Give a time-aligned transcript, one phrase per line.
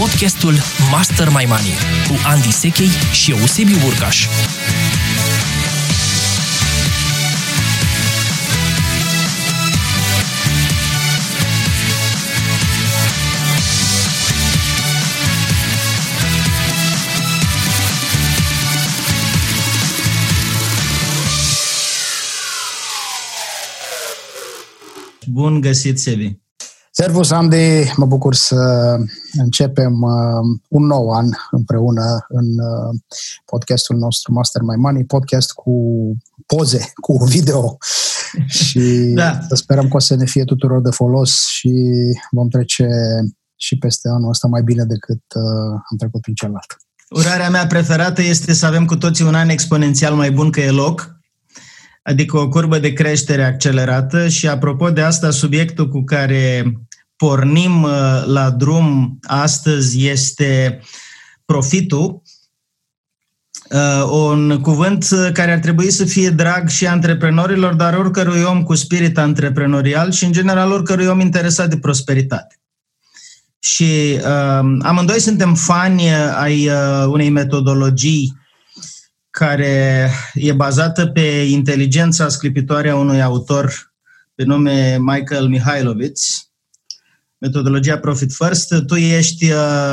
[0.00, 0.54] podcastul
[0.90, 1.74] Master My Money
[2.08, 4.26] cu Andy Sechei și Eusebiu Burcaș.
[25.26, 26.49] Bun găsit, Sebi!
[27.00, 27.92] Servus, Andy!
[27.96, 28.56] Mă bucur să
[29.32, 33.00] începem uh, un nou an împreună în uh,
[33.44, 35.72] podcastul nostru Master My Money, podcast cu
[36.46, 37.76] poze, cu video
[38.60, 39.40] și da.
[39.48, 41.72] să sperăm că o să ne fie tuturor de folos și
[42.30, 42.88] vom trece
[43.56, 46.76] și peste anul ăsta mai bine decât uh, am trecut prin celălalt.
[47.10, 50.70] Urarea mea preferată este să avem cu toții un an exponențial mai bun că e
[50.70, 51.20] loc,
[52.02, 56.64] adică o curbă de creștere accelerată și apropo de asta, subiectul cu care
[57.20, 60.80] pornim uh, la drum astăzi este
[61.44, 62.22] profitul,
[63.70, 68.74] uh, un cuvânt care ar trebui să fie drag și antreprenorilor, dar oricărui om cu
[68.74, 72.60] spirit antreprenorial și, în general, oricărui om interesat de prosperitate.
[73.58, 78.36] Și uh, amândoi suntem fani ai uh, unei metodologii
[79.30, 83.92] care e bazată pe inteligența sclipitoare a unui autor
[84.34, 86.49] pe nume Michael Mihailovitz,
[87.40, 88.74] metodologia Profit First.
[88.86, 89.92] Tu ești uh,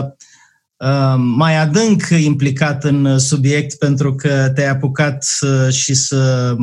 [0.77, 6.55] uh, mai adânc implicat în subiect pentru că te-ai apucat uh, și să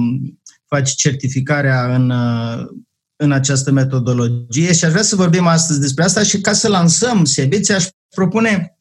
[0.67, 2.65] faci certificarea în, uh,
[3.17, 7.25] în această metodologie și aș vrea să vorbim astăzi despre asta și ca să lansăm
[7.25, 8.79] Sebi, aș propune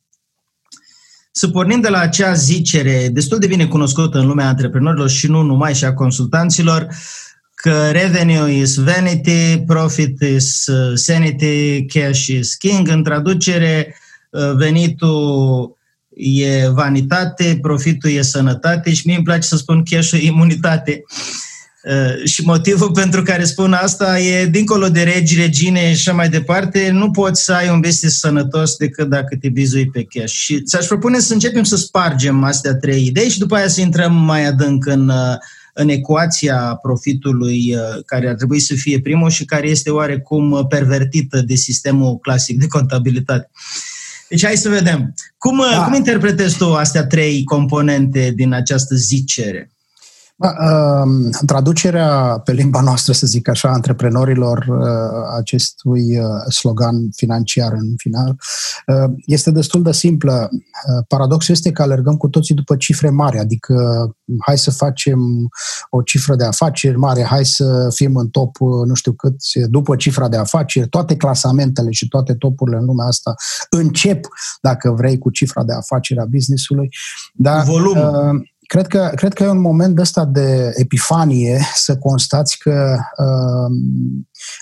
[1.32, 5.42] să pornim de la acea zicere destul de bine cunoscută în lumea antreprenorilor și nu
[5.42, 6.96] numai și a consultanților, că
[7.72, 12.88] revenue is vanity, profit is uh, sanity, cash is king.
[12.88, 13.96] În traducere,
[14.30, 15.78] uh, venitul
[16.16, 21.04] e vanitate, profitul e sănătate și mie îmi place să spun cash e imunitate.
[21.84, 26.30] Uh, și motivul pentru care spun asta e, dincolo de regi, regine și așa mai
[26.30, 30.34] departe, nu poți să ai un business sănătos decât dacă te bizui pe cash.
[30.34, 34.14] Și ți-aș propune să începem să spargem astea trei idei și după aia să intrăm
[34.14, 35.36] mai adânc în, uh,
[35.74, 41.42] în ecuația profitului uh, care ar trebui să fie primul și care este oarecum pervertită
[41.42, 43.50] de sistemul clasic de contabilitate.
[44.30, 45.14] Deci hai să vedem.
[45.38, 45.84] Cum, da.
[45.84, 49.72] cum interpretezi tu astea trei componente din această zicere?
[50.36, 57.94] Uh, traducerea pe limba noastră, să zic așa, antreprenorilor uh, acestui uh, slogan financiar în
[57.98, 58.36] final
[59.26, 60.50] este destul de simplă.
[61.08, 63.76] Paradoxul este că alergăm cu toții după cifre mari, adică
[64.46, 65.20] hai să facem
[65.90, 69.36] o cifră de afaceri mare, hai să fim în top nu știu cât,
[69.70, 73.34] după cifra de afaceri, toate clasamentele și toate topurile în lumea asta
[73.70, 74.28] încep,
[74.62, 76.90] dacă vrei, cu cifra de afaceri a businessului.
[77.34, 77.98] Dar, Volum.
[77.98, 83.76] Uh, Cred că, cred că e un moment ăsta de epifanie să constați că uh,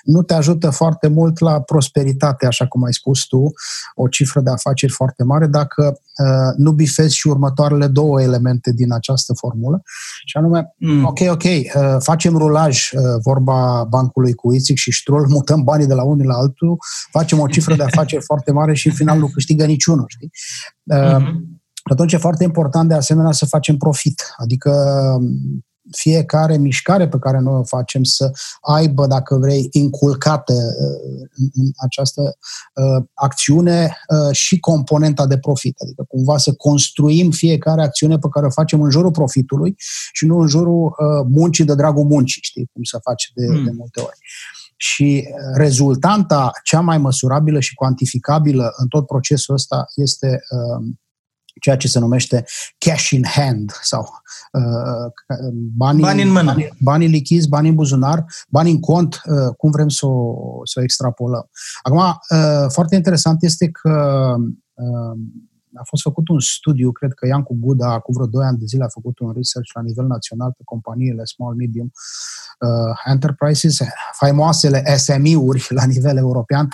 [0.03, 3.51] nu te ajută foarte mult la prosperitate, așa cum ai spus tu,
[3.95, 8.93] o cifră de afaceri foarte mare, dacă uh, nu bifezi și următoarele două elemente din
[8.93, 9.81] această formulă.
[10.25, 11.05] Și anume, mm.
[11.05, 15.93] ok, ok, uh, facem rulaj, uh, vorba bancului cu Ițic și Ștrol, mutăm banii de
[15.93, 16.77] la unul la altul,
[17.11, 20.31] facem o cifră de afaceri foarte mare și în final nu câștigă niciunul, știi?
[20.83, 21.50] Uh, mm-hmm
[21.83, 24.33] atunci e foarte important de asemenea să facem profit.
[24.37, 24.71] Adică
[25.91, 28.31] fiecare mișcare pe care noi o facem să
[28.61, 35.79] aibă, dacă vrei, inculcată uh, în această uh, acțiune uh, și componenta de profit.
[35.81, 39.75] Adică cumva să construim fiecare acțiune pe care o facem în jurul profitului
[40.13, 40.95] și nu în jurul
[41.29, 43.63] muncii de dragul muncii, știi, cum se face de, mm.
[43.63, 44.17] de multe ori.
[44.75, 50.39] Și rezultanta cea mai măsurabilă și cuantificabilă în tot procesul ăsta este
[51.61, 52.45] ceea ce se numește
[52.77, 54.07] cash in hand sau
[54.51, 55.11] uh,
[55.75, 56.51] banii, bani în mână.
[56.51, 60.79] Banii, banii lichizi, bani în buzunar, bani în cont, uh, cum vrem să o, să
[60.79, 61.49] o extrapolăm.
[61.81, 64.35] Acum, uh, foarte interesant este că
[64.73, 65.19] uh,
[65.75, 68.83] a fost făcut un studiu, cred că Iancu Buda, cu vreo 2 ani de zile,
[68.83, 71.91] a făcut un research la nivel național pe companiile small, medium
[72.59, 73.77] uh, enterprises,
[74.11, 76.67] faimoasele SMI-uri la nivel european,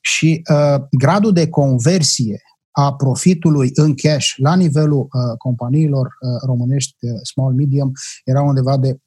[0.00, 6.96] și uh, gradul de conversie a profitului în cash la nivelul uh, companiilor uh, românești
[7.00, 7.92] uh, small medium
[8.24, 8.98] era undeva de 58%.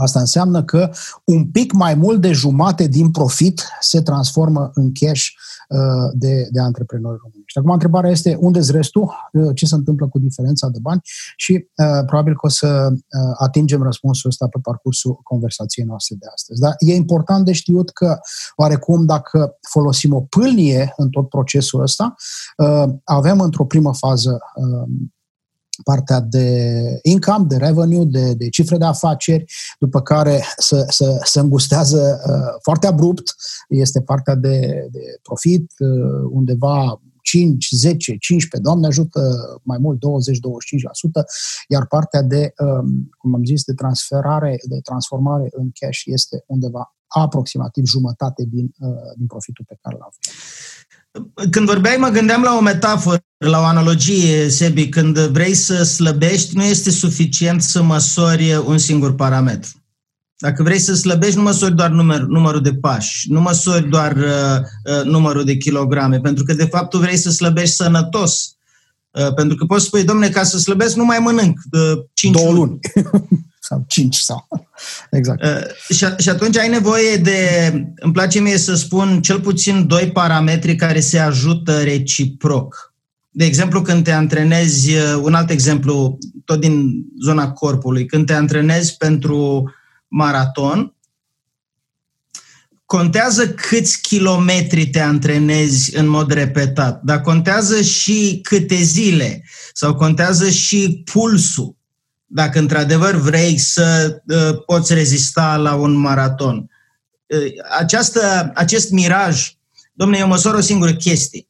[0.00, 0.90] Asta înseamnă că
[1.24, 5.26] un pic mai mult de jumate din profit se transformă în cash
[5.68, 7.42] uh, de, de antreprenori români.
[7.46, 11.00] Și acum întrebarea este unde restul, uh, ce se întâmplă cu diferența de bani
[11.36, 16.26] și uh, probabil că o să uh, atingem răspunsul ăsta pe parcursul conversației noastre de
[16.34, 16.60] astăzi.
[16.60, 18.18] Dar e important de știut că
[18.56, 22.14] oarecum dacă folosim o pâlnie în tot procesul ăsta,
[22.56, 24.88] uh, avem într-o primă fază uh,
[25.84, 29.44] partea de income, de revenue, de, de cifre de afaceri,
[29.78, 33.34] după care se, se, se îngustează uh, foarte abrupt,
[33.68, 39.20] este partea de, de profit, uh, undeva 5, 10, 15, Doamne ajută
[39.62, 40.00] mai mult 20-25%,
[41.68, 46.94] iar partea de, um, cum am zis, de transferare, de transformare în cash este undeva
[47.06, 50.12] aproximativ jumătate din, uh, din profitul pe care l-am
[51.50, 54.88] când vorbeai, mă gândeam la o metaforă, la o analogie, Sebi.
[54.88, 59.70] Când vrei să slăbești, nu este suficient să măsori un singur parametru.
[60.36, 64.58] Dacă vrei să slăbești, nu măsori doar număr, numărul de pași, nu măsori doar uh,
[64.84, 68.54] uh, numărul de kilograme, pentru că, de fapt, tu vrei să slăbești sănătos.
[69.10, 72.52] Uh, pentru că poți spune, domne, ca să slăbesc, nu mai mănânc uh, 5 Două
[72.52, 72.78] luni.
[73.68, 74.48] sau 5 sau...
[75.10, 75.42] Exact.
[75.42, 80.10] Uh, și, și atunci ai nevoie de, îmi place mie să spun, cel puțin doi
[80.10, 82.89] parametri care se ajută reciproc.
[83.32, 88.32] De exemplu, când te antrenezi, uh, un alt exemplu, tot din zona corpului, când te
[88.32, 89.72] antrenezi pentru
[90.08, 90.94] maraton,
[92.84, 100.50] contează câți kilometri te antrenezi în mod repetat, dar contează și câte zile sau contează
[100.50, 101.76] și pulsul
[102.26, 106.70] dacă într-adevăr vrei să uh, poți rezista la un maraton.
[107.26, 109.50] Uh, această, acest miraj,
[109.92, 111.49] domnule, eu măsor o singură chestie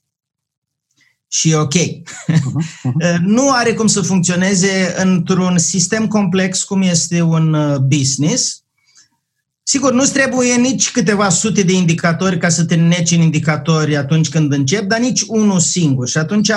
[1.33, 1.75] și e ok.
[1.75, 1.95] Uh-huh,
[2.29, 3.17] uh-huh.
[3.37, 8.63] nu are cum să funcționeze într-un sistem complex cum este un uh, business.
[9.63, 14.29] Sigur, nu trebuie nici câteva sute de indicatori ca să te neci în indicatori atunci
[14.29, 16.09] când începi, dar nici unul singur.
[16.09, 16.51] Și atunci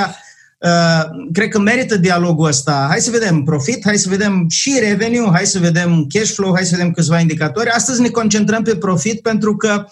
[0.64, 1.04] Uh,
[1.34, 2.86] cred că merită dialogul ăsta.
[2.90, 6.66] Hai să vedem profit, hai să vedem și revenue, hai să vedem cash flow, hai
[6.66, 7.70] să vedem câțiva indicatori.
[7.70, 9.86] Astăzi ne concentrăm pe profit pentru că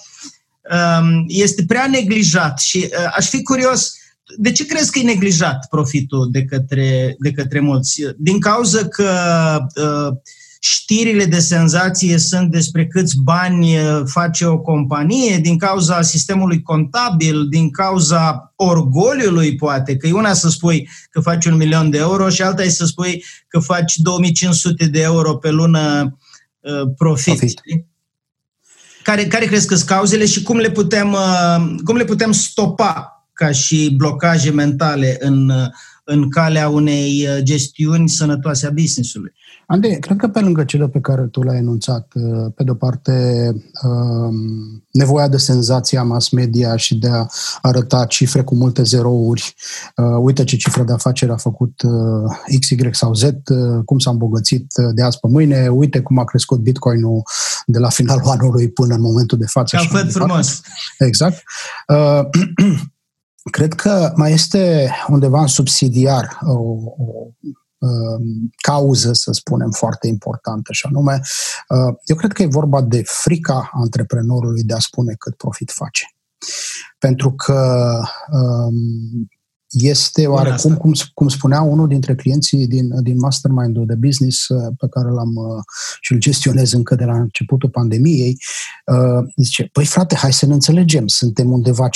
[0.72, 3.94] um, este prea neglijat și uh, aș fi curios
[4.38, 8.02] de ce crezi că e neglijat profitul de către, de către mulți?
[8.18, 9.10] Din cauza că
[9.76, 10.18] uh,
[10.64, 17.48] știrile de senzație sunt despre câți bani uh, face o companie, din cauza sistemului contabil,
[17.48, 22.30] din cauza orgoliului, poate, că e una să spui că faci un milion de euro
[22.30, 26.18] și alta e să spui că faci 2500 de euro pe lună
[26.60, 27.38] uh, profit.
[27.38, 27.62] profit.
[29.04, 33.21] Care, care crezi că sunt cauzele și cum le putem, uh, cum le putem stopa
[33.42, 35.52] ca și blocaje mentale în,
[36.04, 39.34] în calea unei gestiuni sănătoase a business-ului?
[39.72, 43.46] Ande, cred că pe lângă cele pe care tu le-ai enunțat, uh, pe de-o parte
[43.84, 47.26] um, nevoia de senzație a mass media și de a
[47.62, 49.56] arăta cifre cu multe zerouri,
[49.96, 53.24] uh, uite ce cifră de afaceri a făcut uh, X, Y sau Z,
[53.86, 57.22] cum s-a îmbogățit de azi pe mâine, uite cum a crescut Bitcoin-ul
[57.66, 59.78] de la finalul anului până în momentul de față.
[59.92, 60.62] Ca frumos.
[60.98, 61.44] Exact.
[63.52, 66.60] Cred că mai este undeva în subsidiar o,
[66.98, 67.28] o
[67.82, 71.22] Um, cauză, să spunem, foarte importantă, și anume,
[71.68, 76.06] uh, eu cred că e vorba de frica antreprenorului de a spune cât profit face.
[77.00, 78.00] Pentru că
[78.32, 79.30] um,
[79.72, 84.88] este oarecum, cum, cum spunea unul dintre clienții din, din mastermind-ul de business uh, pe
[84.90, 85.64] care l-am uh,
[86.02, 88.38] și îl gestionez încă de la începutul pandemiei,
[88.86, 91.90] uh, zice, păi frate, hai să ne înțelegem, suntem undeva 5%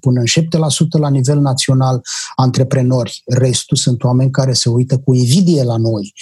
[0.00, 2.00] până în 7% la nivel național
[2.36, 6.12] antreprenori, restul sunt oameni care se uită cu invidie la noi,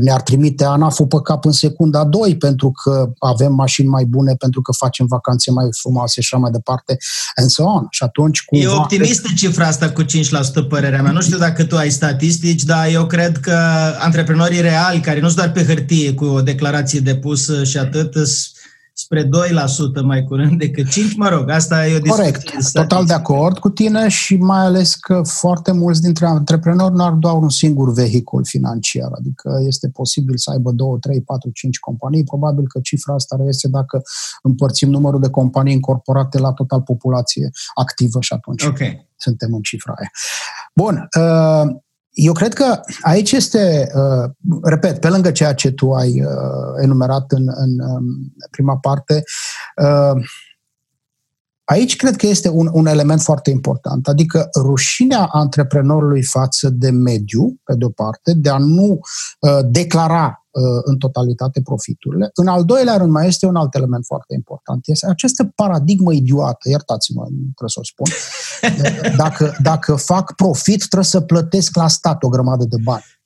[0.00, 4.60] ne-ar trimite ANAF-ul pe cap în secunda 2 pentru că avem mașini mai bune, pentru
[4.60, 6.96] că facem vacanțe mai frumoase și așa mai departe,
[7.34, 7.86] and so on.
[7.90, 10.04] Și atunci, cumva, e optimistă cifra cifra asta cu
[10.64, 11.12] 5%, părerea mea.
[11.12, 13.56] Nu știu dacă tu ai statistici, dar eu cred că
[13.98, 18.14] antreprenorii reali, care nu sunt doar pe hârtie cu o declarație depusă și atât,
[19.02, 19.28] spre 2%
[20.02, 22.32] mai curând decât 5%, mă rog, asta e o discuție.
[22.32, 27.04] Corect, total de acord cu tine și mai ales că foarte mulți dintre antreprenori nu
[27.04, 31.78] ar doar un singur vehicul financiar, adică este posibil să aibă 2, 3, 4, 5
[31.78, 34.02] companii, probabil că cifra asta este dacă
[34.42, 39.08] împărțim numărul de companii incorporate la total populație activă și atunci okay.
[39.16, 40.10] suntem în cifra aia.
[40.74, 41.80] Bun, uh,
[42.22, 44.30] eu cred că aici este, uh,
[44.62, 48.04] repet, pe lângă ceea ce tu ai uh, enumerat în, în um,
[48.50, 49.22] prima parte,
[49.82, 50.22] uh,
[51.70, 57.60] Aici cred că este un, un element foarte important, adică rușinea antreprenorului față de mediu,
[57.64, 58.98] pe de-o parte, de a nu
[59.40, 62.30] uh, declara uh, în totalitate profiturile.
[62.34, 64.82] În al doilea rând, mai este un alt element foarte important.
[64.86, 68.06] Este această paradigmă idiotă, iertați-mă, trebuie să o spun.
[69.22, 73.19] Dacă, dacă fac profit, trebuie să plătesc la stat o grămadă de bani.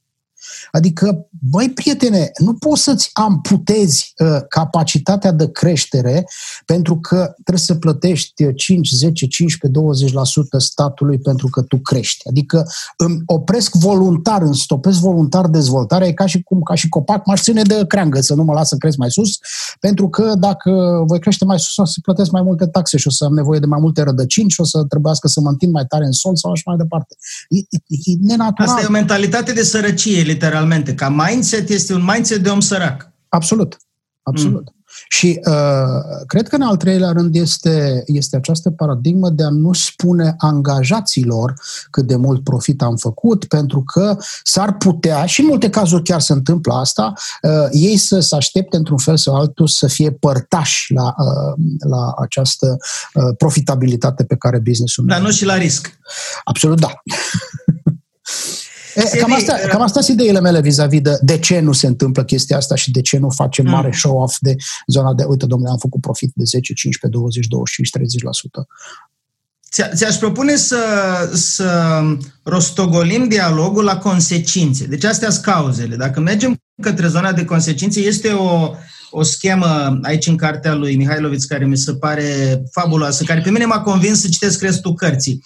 [0.71, 6.25] Adică, băi, prietene, nu poți să-ți amputezi uh, capacitatea de creștere
[6.67, 12.29] pentru că trebuie să plătești 5, 10, 15, 20% statului pentru că tu crești.
[12.29, 17.27] Adică îmi opresc voluntar, îmi stopesc voluntar dezvoltarea, e ca și cum, ca și copac,
[17.27, 19.39] m-aș ține de creangă să nu mă lasă să cresc mai sus,
[19.81, 20.71] pentru că dacă
[21.07, 23.59] voi crește mai sus, o să plătesc mai multe taxe și o să am nevoie
[23.59, 26.37] de mai multe rădăcini și o să trebuiască să mă întind mai tare în sol
[26.37, 27.17] sau așa mai departe.
[27.49, 28.69] E, e, e nenatural.
[28.69, 30.95] Asta e o mentalitate de sărăcie, literalmente.
[30.95, 33.11] Ca mindset este un mindset de om sărac.
[33.29, 33.77] Absolut.
[34.23, 34.63] Absolut.
[34.65, 34.75] Mm.
[35.09, 39.73] Și uh, cred că în al treilea rând este, este această paradigmă de a nu
[39.73, 41.55] spune angajaților
[41.91, 46.21] cât de mult profit am făcut, pentru că s-ar putea, și în multe cazuri chiar
[46.21, 47.13] se întâmplă asta,
[47.43, 51.55] uh, ei să se aștepte într-un fel sau altul să fie părtași la, uh,
[51.89, 52.77] la această
[53.15, 55.99] uh, profitabilitate pe care businessul Dar nu și la risc.
[56.45, 56.93] Absolut da.
[58.95, 62.25] E, cam, asta, cam asta sunt ideile mele vis-a-vis de de ce nu se întâmplă
[62.25, 63.93] chestia asta și de ce nu facem mare mm.
[63.93, 67.91] show-off de zona de, uite, domnule, am făcut profit de 10, 15, 20, 25,
[68.61, 69.95] 30%.
[69.95, 70.79] Ți-aș propune să,
[71.33, 72.01] să
[72.43, 74.87] rostogolim dialogul la consecințe.
[74.87, 75.97] Deci astea sunt cauzele.
[75.97, 78.75] Dacă mergem către zona de consecințe, este o,
[79.11, 83.65] o schemă aici în cartea lui Mihailoviț care mi se pare fabuloasă, care pe mine
[83.65, 85.43] m-a convins să citesc restul cărții.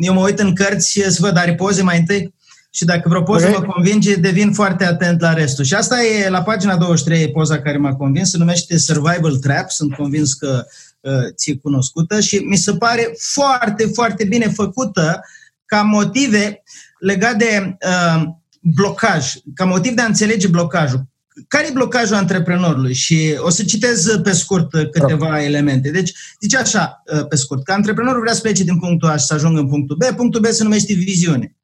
[0.00, 2.34] Eu mă uit în cărți să văd aripoze mai întâi
[2.70, 3.60] și dacă vreo poză okay.
[3.66, 5.64] mă convinge, devin foarte atent la restul.
[5.64, 9.94] Și asta e la pagina 23, poza care m-a convins, se numește Survival Trap, sunt
[9.94, 10.64] convins că
[11.00, 15.20] uh, ți-e cunoscută și mi se pare foarte, foarte bine făcută
[15.64, 16.62] ca motive
[16.98, 18.22] legate de uh,
[18.60, 21.08] blocaj, ca motiv de a înțelege blocajul.
[21.48, 22.94] Care e blocajul antreprenorului?
[22.94, 25.38] Și o să citez pe scurt câteva Rău.
[25.38, 25.90] elemente.
[25.90, 29.24] Deci, zice așa, uh, pe scurt, că antreprenorul vrea să plece din punctul A și
[29.24, 31.54] să ajungă în punctul B, punctul B se numește viziune.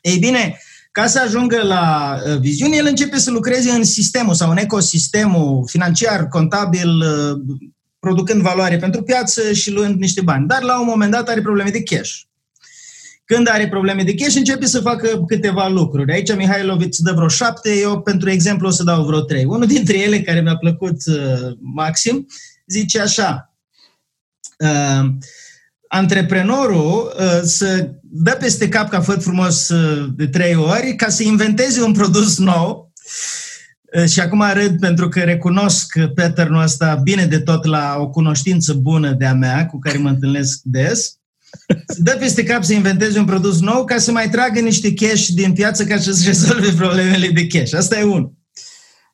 [0.00, 0.58] Ei bine,
[0.92, 5.64] ca să ajungă la uh, viziune, el începe să lucreze în sistemul sau în ecosistemul
[5.66, 7.58] financiar, contabil, uh,
[7.98, 10.46] producând valoare pentru piață și luând niște bani.
[10.46, 12.20] Dar la un moment dat are probleme de cash.
[13.24, 16.12] Când are probleme de cash, începe să facă câteva lucruri.
[16.12, 19.44] Aici Mihailovic dă vreo șapte, eu pentru exemplu o să dau vreo trei.
[19.44, 22.26] Unul dintre ele, care mi-a plăcut uh, maxim,
[22.66, 23.54] zice așa.
[24.58, 25.08] Uh,
[25.88, 31.22] antreprenorul uh, să dă peste cap ca făt frumos uh, de trei ori ca să
[31.22, 32.92] inventeze un produs nou
[33.96, 38.72] uh, și acum râd pentru că recunosc pattern ăsta bine de tot la o cunoștință
[38.72, 41.12] bună de-a mea cu care mă întâlnesc des.
[41.86, 45.26] Să dă peste cap să inventeze un produs nou ca să mai tragă niște cash
[45.26, 47.74] din piață ca să-și rezolve problemele de cash.
[47.74, 48.32] Asta e unul.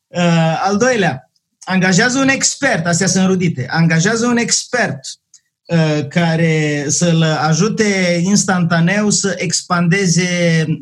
[0.06, 5.23] Uh, al doilea, angajează un expert, astea sunt rudite, angajează un expert Uh,
[6.08, 10.28] care să-l ajute instantaneu să expandeze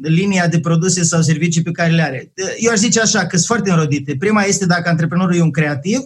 [0.02, 2.32] linia de produse sau servicii pe care le are.
[2.58, 4.16] Eu aș zice așa, că sunt foarte înrodite.
[4.18, 5.98] Prima este dacă antreprenorul e un creativ,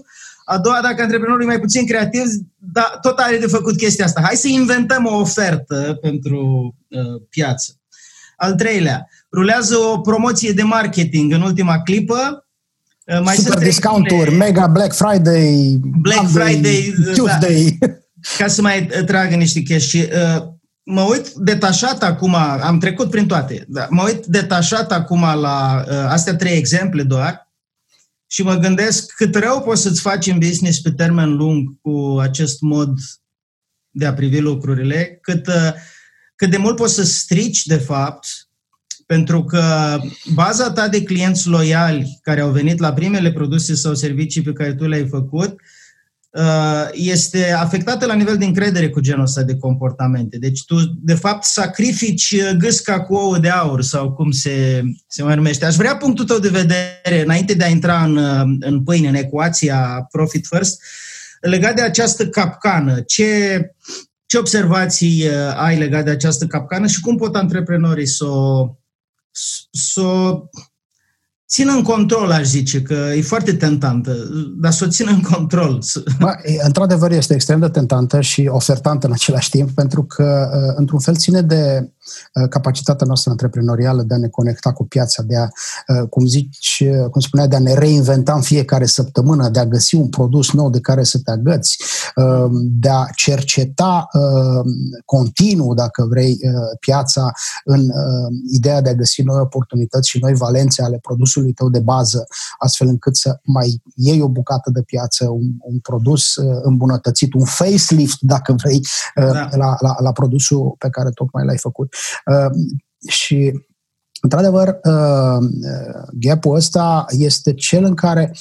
[0.49, 2.23] a doua, dacă antreprenorul e mai puțin creativ,
[2.57, 4.21] da, tot are de făcut chestia asta.
[4.25, 7.81] Hai să inventăm o ofertă pentru uh, piață.
[8.37, 12.47] Al treilea, rulează o promoție de marketing în ultima clipă,
[13.05, 17.77] uh, mai Super discounturi, mega Black Friday, Black Monday, Friday, Tuesday.
[17.81, 17.87] Da
[18.39, 19.87] ca să mai tragă niște cash.
[19.87, 20.43] Și, uh,
[20.83, 25.95] mă uit detașat acum, am trecut prin toate, dar mă uit detașat acum la uh,
[25.95, 27.51] astea trei exemple doar
[28.27, 32.61] și mă gândesc cât rău poți să-ți faci în business pe termen lung cu acest
[32.61, 32.99] mod
[33.91, 35.73] de a privi lucrurile, cât, uh,
[36.37, 38.27] cât de mult poți să strici, de fapt,
[39.07, 39.99] pentru că
[40.35, 44.75] baza ta de clienți loiali care au venit la primele produse sau servicii pe care
[44.75, 45.76] tu le-ai făcut, uh, Uh,
[46.93, 50.39] este afectată la nivel de încredere cu genul ăsta de comportamente.
[50.39, 55.35] Deci tu, de fapt, sacrifici gâsca cu ouă de aur sau cum se, se mai
[55.35, 55.65] numește.
[55.65, 58.17] Aș vrea punctul tău de vedere, înainte de a intra în,
[58.61, 60.83] în pâine, în ecuația Profit First,
[61.41, 63.01] legat de această capcană.
[63.01, 63.61] Ce,
[64.27, 68.77] ce observații uh, ai legat de această capcană și cum pot antreprenorii să o,
[69.71, 70.43] să o
[71.49, 74.17] țină în control, aș zice, că e foarte tentantă,
[74.61, 75.83] dar să o țină în control.
[76.19, 80.99] Ba, într-adevăr, este extrem de tentantă și ofertantă în același timp, pentru că, uh, într-un
[80.99, 81.89] fel, ține de uh,
[82.49, 85.49] capacitatea noastră antreprenorială de a ne conecta cu piața, de a,
[85.89, 89.67] uh, cum zici, uh, cum spunea, de a ne reinventa în fiecare săptămână, de a
[89.67, 91.77] găsi un produs nou de care să te agăți,
[92.63, 94.09] de a cerceta
[95.05, 96.39] continuu, dacă vrei,
[96.81, 97.31] piața
[97.65, 97.91] în
[98.53, 102.27] ideea de a găsi noi oportunități și noi valențe ale produsului tău de bază,
[102.59, 108.19] astfel încât să mai iei o bucată de piață, un, un produs îmbunătățit, un facelift,
[108.21, 108.81] dacă vrei,
[109.15, 109.49] da.
[109.57, 111.95] la, la, la produsul pe care tocmai l-ai făcut.
[112.27, 112.51] Uh,
[113.09, 113.53] și,
[114.21, 115.49] într-adevăr, uh,
[116.13, 118.33] gap-ul ăsta este cel în care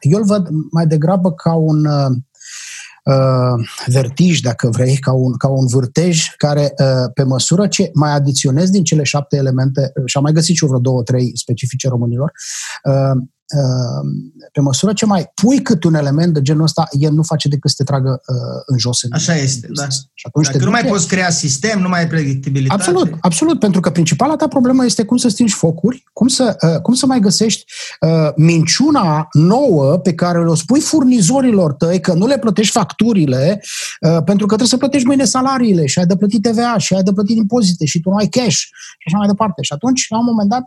[0.00, 2.10] eu îl văd mai degrabă ca un uh,
[3.86, 8.70] vertij, dacă vrei, ca un, ca un vârtej care, uh, pe măsură ce mai adiționezi
[8.70, 12.32] din cele șapte elemente, și am mai găsit și vreo două, trei specifice românilor,
[12.84, 13.33] uh, Ehm,
[14.52, 17.70] pe măsură ce mai pui cât un element de genul ăsta, el nu face decât
[17.70, 19.02] să te tragă uh, în jos.
[19.02, 19.88] În Așa este, da.
[19.88, 22.82] Și atunci Dacă nu mai poți crea sistem, nu mai ai predictibilitate.
[22.82, 26.80] Absolut, absolut, pentru că principala ta problemă este cum să stingi focuri, cum să, uh,
[26.80, 27.64] cum să mai găsești
[28.00, 33.60] uh, minciuna nouă pe care o spui furnizorilor tăi că nu le plătești facturile
[34.00, 37.02] uh, pentru că trebuie să plătești mâine salariile și ai de plătit TVA și ai
[37.02, 38.58] de plătit impozite și tu nu ai cash
[38.98, 39.62] și așa mai departe.
[39.62, 40.64] Și atunci, la un moment dat,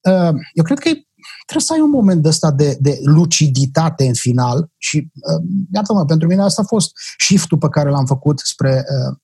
[0.00, 1.07] uh, eu cred că e
[1.48, 6.28] trebuie să ai un moment ăsta de, de luciditate în final și, uh, iată-mă, pentru
[6.28, 9.16] mine asta a fost shift-ul pe care l-am făcut spre, uh,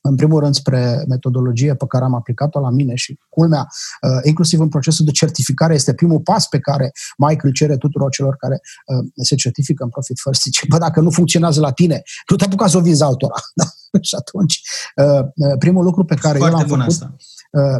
[0.00, 3.66] în primul rând, spre metodologie pe care am aplicat-o la mine și, culmea,
[4.00, 8.10] uh, inclusiv în procesul de certificare, este primul pas pe care Mike îl cere tuturor
[8.10, 10.42] celor care uh, se certifică în Profit First.
[10.42, 13.34] Zice, bă, dacă nu funcționează la tine, nu te apuca să o vinzi altora.
[13.54, 13.64] Da?
[14.00, 14.60] și atunci,
[14.96, 16.86] uh, uh, primul lucru pe care Foarte eu l-am făcut...
[16.86, 17.29] Asta Uh,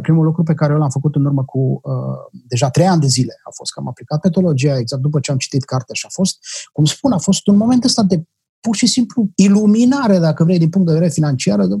[0.01, 3.07] primul lucru pe care eu l-am făcut în urmă cu uh, deja trei ani de
[3.07, 6.09] zile a fost că am aplicat metodologia exact după ce am citit cartea și a
[6.11, 6.37] fost,
[6.71, 8.23] cum spun, a fost un moment ăsta de
[8.59, 11.59] pur și simplu iluminare, dacă vrei, din punct de vedere financiar.
[11.59, 11.77] Uh,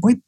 [0.00, 0.24] băi,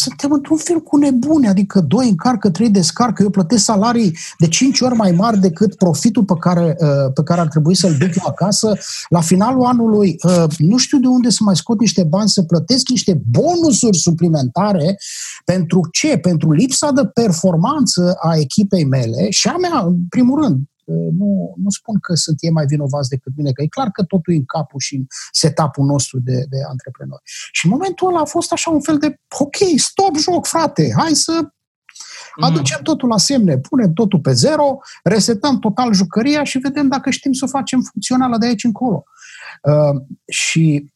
[0.00, 4.80] suntem într-un fel cu nebune, adică doi încarcă, trei descarcă, eu plătesc salarii de cinci
[4.80, 8.26] ori mai mari decât profitul pe care, uh, pe care ar trebui să-l duc eu
[8.26, 8.78] acasă.
[9.08, 12.88] La finalul anului uh, nu știu de unde să mai scot niște bani să plătesc
[12.88, 14.98] niște bonusuri suplimentare
[15.44, 16.16] pentru ce?
[16.16, 20.58] Pentru lipsa de performanță a echipei mele și a mea, în primul rând,
[20.92, 24.32] nu, nu spun că sunt ei mai vinovați decât mine, că e clar că totul
[24.32, 27.22] e în capul și în setup-ul nostru de, de antreprenori.
[27.52, 31.14] Și în momentul ăla a fost așa un fel de, ok, stop joc, frate, hai
[31.14, 31.32] să
[32.36, 32.44] mm.
[32.44, 37.32] aducem totul la semne, punem totul pe zero, resetăm total jucăria și vedem dacă știm
[37.32, 39.04] să o facem funcțională de aici încolo.
[39.62, 40.92] Uh, și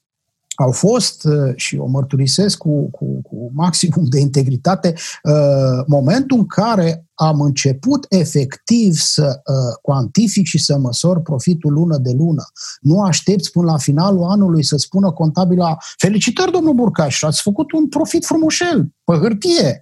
[0.54, 6.46] au fost, uh, și o mărturisesc cu, cu, cu maximum de integritate, uh, momentul în
[6.46, 12.42] care am început efectiv să uh, cuantific și să măsor profitul lună de lună.
[12.80, 17.88] Nu aștepți până la finalul anului să spună contabila felicitări, domnul Burcaș, ați făcut un
[17.88, 19.80] profit frumușel, pe hârtie.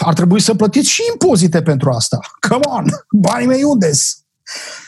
[0.00, 2.18] ar trebui să plătiți și impozite pentru asta.
[2.48, 2.84] Come on!
[3.20, 3.90] Banii mei unde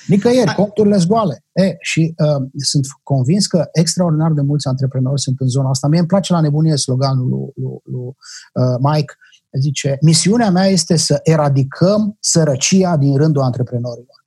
[0.06, 1.44] Nicăieri, conturile goale.
[1.52, 5.88] E, și uh, sunt convins că extraordinar de mulți antreprenori sunt în zona asta.
[5.88, 8.16] Mie îmi place la nebunie sloganul lui, lui, lui
[8.52, 9.14] uh, Mike.
[9.60, 14.24] Zice, misiunea mea este să eradicăm sărăcia din rândul antreprenorilor.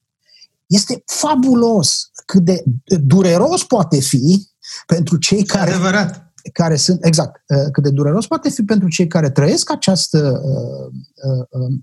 [0.66, 4.48] Este fabulos cât de dureros poate fi
[4.86, 5.72] pentru cei care...
[5.72, 10.42] Adevărat care sunt, exact, uh, cât de dureros poate fi pentru cei care trăiesc această
[10.44, 11.80] uh, uh, uh,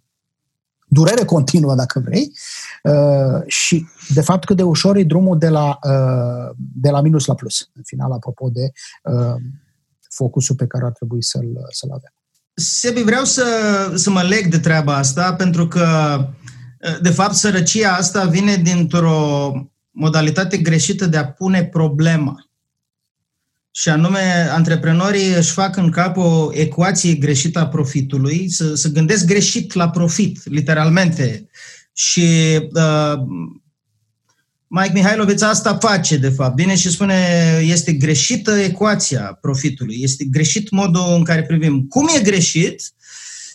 [0.89, 2.33] durere continuă, dacă vrei,
[2.83, 7.27] uh, și de fapt cât de ușor e drumul de la, uh, de la minus
[7.27, 8.73] la plus, în final, apropo de
[9.03, 9.35] uh,
[10.11, 12.13] focusul pe care ar trebui să-l, să-l avem.
[12.55, 13.45] Sebi, vreau să,
[13.95, 15.87] să mă leg de treaba asta, pentru că,
[17.03, 19.53] de fapt, sărăcia asta vine dintr-o
[19.91, 22.48] modalitate greșită de a pune problema
[23.81, 29.27] și anume antreprenorii își fac în cap o ecuație greșită a profitului, să, să gândesc
[29.27, 31.49] greșit la profit, literalmente.
[31.93, 32.29] Și
[32.73, 33.13] uh,
[34.67, 36.55] Mike Mihailoviț asta face, de fapt.
[36.55, 41.87] Bine și spune, este greșită ecuația profitului, este greșit modul în care privim.
[41.89, 42.93] Cum e greșit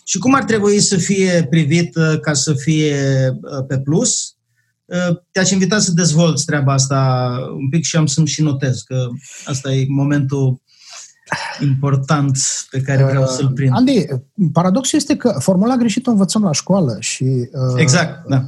[0.04, 2.96] și cum ar trebui să fie privit uh, ca să fie
[3.30, 4.36] uh, pe plus?
[5.32, 9.08] Te-aș invita să dezvolți treaba asta un pic și am să-mi și notez, că
[9.46, 10.62] asta e momentul
[11.62, 12.38] important
[12.70, 13.72] pe care vreau să-l prind.
[13.74, 14.06] Andy,
[14.52, 18.46] paradoxul este că formula greșită o învățăm la școală și uh, exact, da.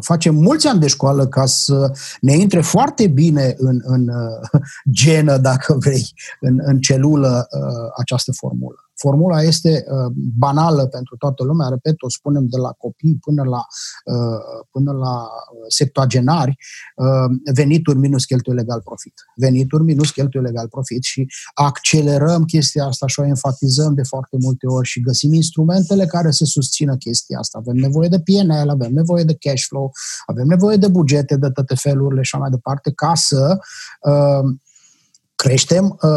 [0.00, 1.90] facem mulți ani de școală ca să
[2.20, 8.32] ne intre foarte bine în, în uh, genă, dacă vrei, în, în celulă uh, această
[8.32, 8.76] formulă.
[9.04, 10.12] Formula este uh,
[10.46, 13.62] banală pentru toată lumea, repet, o spunem de la copii până la,
[14.14, 15.14] uh, până la
[15.68, 16.54] septuagenari,
[17.54, 19.14] venituri minus cheltuieli legal profit.
[19.36, 24.66] Venituri minus cheltuieli legal profit și accelerăm chestia asta și o enfatizăm de foarte multe
[24.66, 27.58] ori și găsim instrumentele care să susțină chestia asta.
[27.58, 29.92] Avem nevoie de PNL, avem nevoie de cash flow,
[30.26, 33.58] avem nevoie de bugete de toate felurile și așa mai departe, ca să
[34.00, 34.54] uh,
[35.42, 36.10] creștem uh,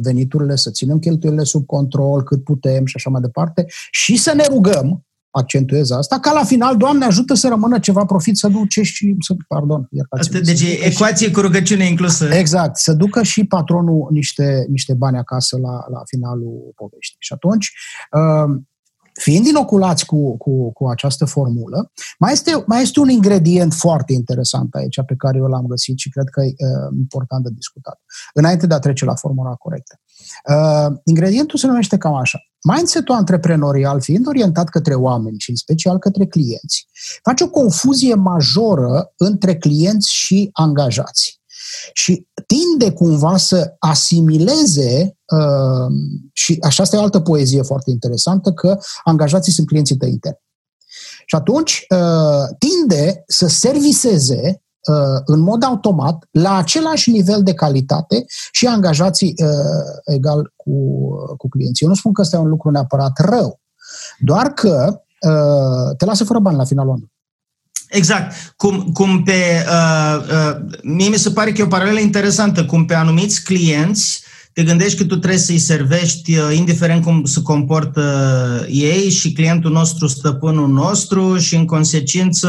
[0.00, 4.44] veniturile, să ținem cheltuielile sub control cât putem și așa mai departe și să ne
[4.48, 9.16] rugăm, accentuez asta, ca la final, Doamne ajută să rămână ceva profit, să duce și,
[9.18, 12.34] să, pardon, iertați Asta, Deci ecuație și, cu rugăciune inclusă.
[12.34, 17.16] Exact, să ducă și patronul niște, niște bani acasă la, la finalul poveștii.
[17.18, 17.72] Și atunci,
[18.10, 18.62] uh,
[19.22, 24.74] fiind inoculați cu, cu, cu această formulă, mai este, mai este un ingredient foarte interesant
[24.74, 28.00] aici pe care eu l-am găsit și cred că e uh, important de discutat,
[28.34, 30.00] înainte de a trece la formula corectă.
[30.48, 32.38] Uh, ingredientul se numește cam așa.
[32.74, 36.86] Mindset-ul antreprenorial, fiind orientat către oameni și în special către clienți,
[37.22, 41.41] face o confuzie majoră între clienți și angajați
[41.92, 45.92] și tinde cumva să asimileze uh,
[46.32, 50.40] și așa asta e o altă poezie foarte interesantă, că angajații sunt clienții tăi interni.
[51.26, 58.24] Și atunci uh, tinde să serviseze uh, în mod automat la același nivel de calitate
[58.52, 61.84] și angajații uh, egal cu, uh, cu clienții.
[61.84, 63.60] Eu nu spun că ăsta e un lucru neapărat rău,
[64.18, 67.11] doar că uh, te lasă fără bani la finalul anului.
[67.92, 68.54] Exact.
[68.56, 69.66] Cum, cum pe.
[69.68, 72.64] Uh, uh, mie mi se pare că e o paralelă interesantă.
[72.64, 77.42] Cum pe anumiți clienți te gândești că tu trebuie să-i servești, uh, indiferent cum se
[77.42, 78.02] comportă
[78.60, 82.48] uh, ei, și clientul nostru, stăpânul nostru, și în consecință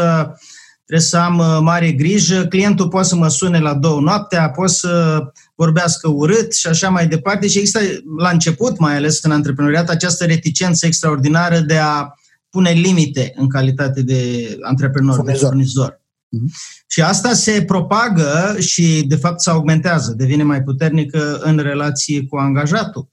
[0.85, 2.45] trebuie să am uh, mare grijă.
[2.45, 5.23] Clientul poate să mă sune la două noaptea, poate să
[5.55, 7.47] vorbească urât și așa mai departe.
[7.47, 7.79] Și există,
[8.17, 12.13] la început, mai ales în antreprenoriat, această reticență extraordinară de a
[12.53, 14.21] pune limite în calitate de
[14.61, 15.39] antreprenor, furnizor.
[15.39, 16.01] de furnizor.
[16.01, 16.83] Mm-hmm.
[16.87, 22.37] Și asta se propagă și, de fapt, se augmentează, devine mai puternică în relație cu
[22.37, 23.07] angajatul.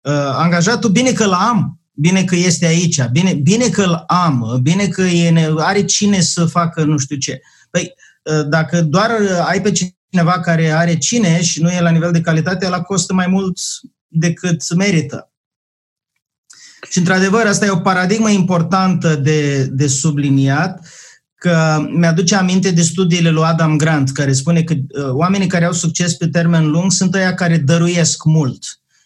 [0.00, 4.86] Uh, angajatul, bine că l-am, bine că este aici, bine, bine că îl am, bine
[4.86, 7.40] că e, are cine să facă nu știu ce.
[7.70, 9.10] Păi, uh, dacă doar
[9.46, 9.72] ai pe
[10.10, 13.58] cineva care are cine și nu e la nivel de calitate, la costă mai mult
[14.08, 15.31] decât merită.
[16.90, 20.86] Și, într-adevăr, asta e o paradigmă importantă de, de subliniat,
[21.34, 25.72] că mi-aduce aminte de studiile lui Adam Grant, care spune că uh, oamenii care au
[25.72, 28.64] succes pe termen lung sunt ăia care dăruiesc mult.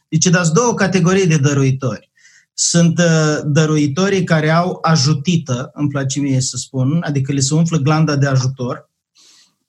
[0.09, 2.11] Deci dați două categorii de dăruitori.
[2.55, 7.79] Sunt uh, dăruitorii care au ajutită, îmi place mie să spun, adică le se umflă
[7.79, 8.91] glanda de ajutor,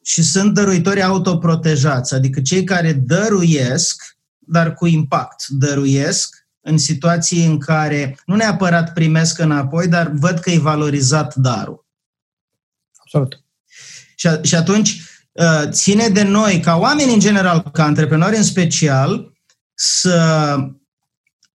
[0.04, 5.48] și sunt dăruitorii autoprotejați, adică cei care dăruiesc, dar cu impact.
[5.48, 11.86] Dăruiesc în situații în care nu neapărat primesc înapoi, dar văd că e valorizat darul.
[12.96, 13.44] Absolut.
[14.16, 15.02] Și, și atunci
[15.32, 19.32] uh, ține de noi, ca oameni în general, ca antreprenori în special,
[19.74, 20.58] să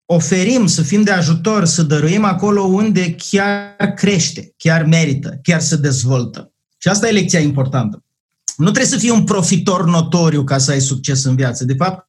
[0.06, 5.76] oferim, să fim de ajutor, să dăruim acolo unde chiar crește, chiar merită, chiar se
[5.76, 6.54] dezvoltă.
[6.78, 8.04] Și asta e lecția importantă.
[8.58, 11.66] Nu trebuie să fii un profitor notoriu ca să ai succes în viață.
[11.66, 12.09] De fapt,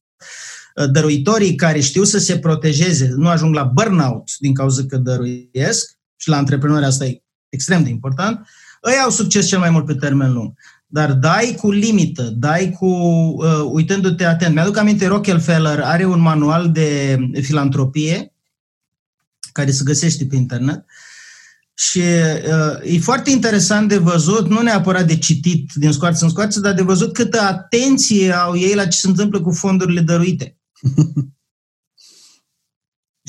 [0.91, 6.29] dăruitorii care știu să se protejeze, nu ajung la burnout din cauza că dăruiesc, și
[6.29, 8.47] la antreprenori asta e extrem de important,
[8.89, 10.53] ei au succes cel mai mult pe termen lung.
[10.87, 14.53] Dar dai cu limită, dai cu uh, uitându-te atent.
[14.53, 18.33] Mi-aduc aminte, Rockefeller are un manual de filantropie
[19.51, 20.85] care se găsește pe internet
[21.73, 26.59] și uh, e foarte interesant de văzut, nu neapărat de citit din scoarță în scoarță,
[26.59, 30.57] dar de văzut câtă atenție au ei la ce se întâmplă cu fondurile dăruite.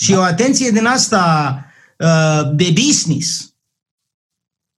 [0.03, 1.57] Și o atenție din asta
[1.99, 3.53] uh, de business.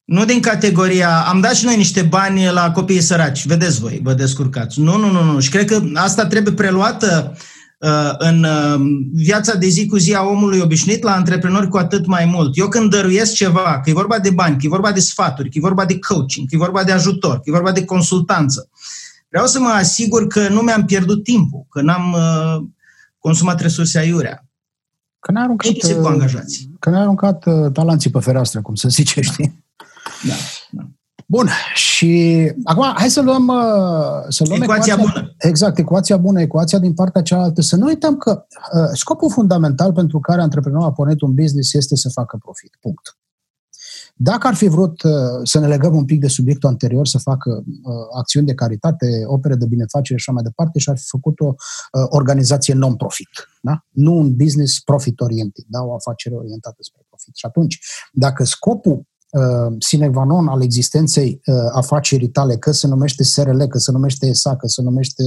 [0.05, 4.15] Nu din categoria, am dat și noi niște bani la copiii săraci, vedeți voi, vă
[4.15, 4.81] descurcați.
[4.81, 5.41] Nu, nu, nu, nu.
[5.41, 7.37] Și cred că asta trebuie preluată
[7.79, 8.81] uh, în uh,
[9.13, 12.57] viața de zi cu zi a omului obișnuit, la antreprenori cu atât mai mult.
[12.57, 15.59] Eu când dăruiesc ceva, că e vorba de bani, că e vorba de sfaturi, că
[15.59, 18.69] e vorba de coaching, că e vorba de ajutor, că e vorba de consultanță,
[19.35, 22.67] Vreau să mă asigur că nu mi-am pierdut timpul, că n-am uh,
[23.19, 24.47] consumat resurse aiurea.
[25.21, 26.77] Că n-ai aruncat, cu uh, angajații.
[26.79, 29.65] Că n-ai aruncat uh, talanții pe fereastră, cum să zice, știi?
[30.29, 30.35] Da,
[30.71, 30.83] da.
[31.27, 35.35] Bun, și acum hai să luăm, uh, să luăm ecuația, ecuația bună.
[35.39, 37.61] Exact, ecuația bună, ecuația din partea cealaltă.
[37.63, 41.97] Să nu uităm că uh, scopul fundamental pentru care antreprenorul a pornit un business este
[41.97, 42.77] să facă profit.
[42.81, 43.17] Punct.
[44.17, 47.65] Dacă ar fi vrut uh, să ne legăm un pic de subiectul anterior, să facă
[47.67, 51.41] uh, acțiuni de caritate, opere de binefacere și așa mai departe, și ar fi făcut
[51.41, 51.55] o uh,
[52.09, 53.29] organizație non-profit,
[53.63, 53.85] da?
[53.91, 55.83] nu un business profit-oriented, da?
[55.83, 57.37] o afacere orientată spre profit.
[57.37, 57.79] Și atunci,
[58.13, 63.63] dacă scopul uh, sine qua non al existenței uh, afacerii tale, că se numește SRL,
[63.63, 65.23] că se numește ESA, că se numește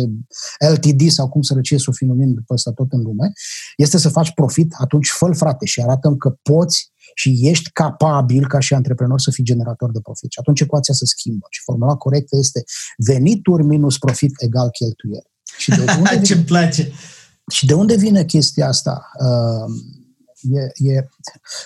[0.71, 3.31] LTD sau cum să răcie să o fi numim după asta tot în lume,
[3.77, 8.59] este să faci profit, atunci fă frate și arată că poți și ești capabil ca
[8.59, 10.31] și antreprenor să fii generator de profit.
[10.31, 11.47] Și atunci ecuația se schimbă.
[11.49, 12.63] Și formula corectă este
[12.97, 15.31] venituri minus profit egal cheltuieli.
[15.57, 16.91] Și de unde vine, Ce place!
[17.51, 19.11] Și de unde vine chestia asta?
[19.19, 19.73] Uh,
[20.41, 21.07] e, e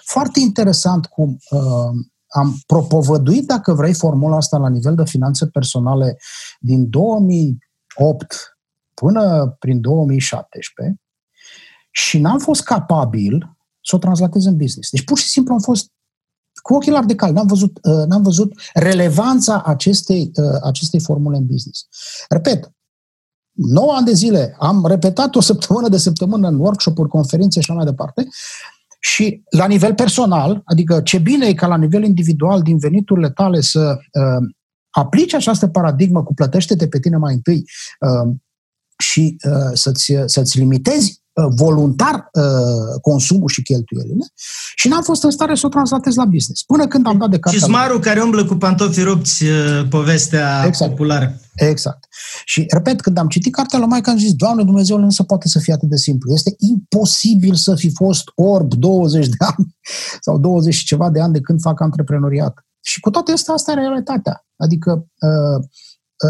[0.05, 6.17] foarte interesant cum uh, am propovăduit, dacă vrei, formula asta la nivel de finanțe personale
[6.59, 8.57] din 2008
[8.93, 11.01] până prin 2017
[11.91, 14.89] și n-am fost capabil să o translatez în business.
[14.89, 15.91] Deci pur și simplu am fost
[16.61, 21.45] cu ochii de cal, n-am văzut, uh, n-am văzut relevanța acestei, uh, acestei formule în
[21.45, 21.87] business.
[22.29, 22.71] Repet,
[23.51, 27.73] 9 ani de zile am repetat o săptămână de săptămână în workshop-uri, conferințe și așa
[27.73, 28.27] mai departe
[28.99, 33.61] și la nivel personal, adică ce bine e ca la nivel individual din veniturile tale
[33.61, 34.49] să uh,
[34.89, 37.63] aplici această paradigmă cu plătește-te pe tine mai întâi
[37.99, 38.35] uh,
[38.97, 42.43] și uh, să-ți, să-ți limitezi Uh, voluntar uh,
[43.01, 44.25] consumul și cheltuielile
[44.75, 46.63] și n-am fost în stare să o translatez la business.
[46.63, 47.59] Până când am dat de cartea...
[47.59, 50.91] Cizmarul care umblă cu pantofi rupți, uh, povestea exact.
[50.91, 51.39] populară.
[51.55, 52.07] Exact.
[52.45, 55.47] Și, repet, când am citit cartea lui Mike, am zis, Doamne Dumnezeu, nu se poate
[55.47, 56.33] să fie atât de simplu.
[56.33, 59.75] Este imposibil să fi fost orb 20 de ani
[60.25, 62.65] sau 20 și ceva de ani de când fac antreprenoriat.
[62.83, 64.45] Și cu toate astea, asta e realitatea.
[64.55, 65.59] Adică uh, Ă,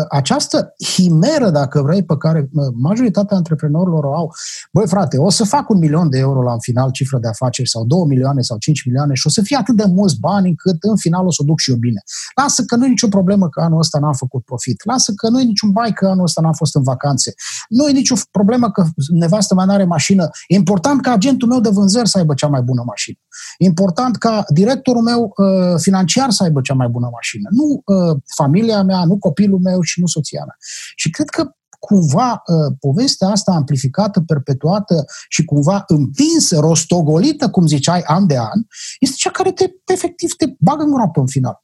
[0.09, 4.31] această himeră, dacă vrei, pe care majoritatea antreprenorilor o au,
[4.71, 7.69] băi frate, o să fac un milion de euro la în final cifră de afaceri
[7.69, 10.77] sau două milioane sau cinci milioane și o să fie atât de mulți bani încât
[10.83, 12.01] în final o să o duc și eu bine.
[12.35, 14.85] Lasă că nu e nicio problemă că anul ăsta n-am făcut profit.
[14.85, 17.33] Lasă că nu e niciun bai că anul ăsta n-am fost în vacanțe.
[17.69, 20.29] Nu e nicio problemă că nevastă mea n-are mașină.
[20.47, 23.17] E important ca agentul meu de vânzări să aibă cea mai bună mașină.
[23.57, 27.49] E important ca directorul meu uh, financiar să aibă cea mai bună mașină.
[27.51, 30.55] Nu uh, familia mea, nu copilul meu, eu și nu soția mea.
[30.95, 38.01] Și cred că cumva uh, povestea asta amplificată, perpetuată și cumva împinsă, rostogolită, cum ziceai,
[38.05, 38.59] an de an,
[38.99, 41.63] este cea care te, efectiv, te bagă în groapă în final.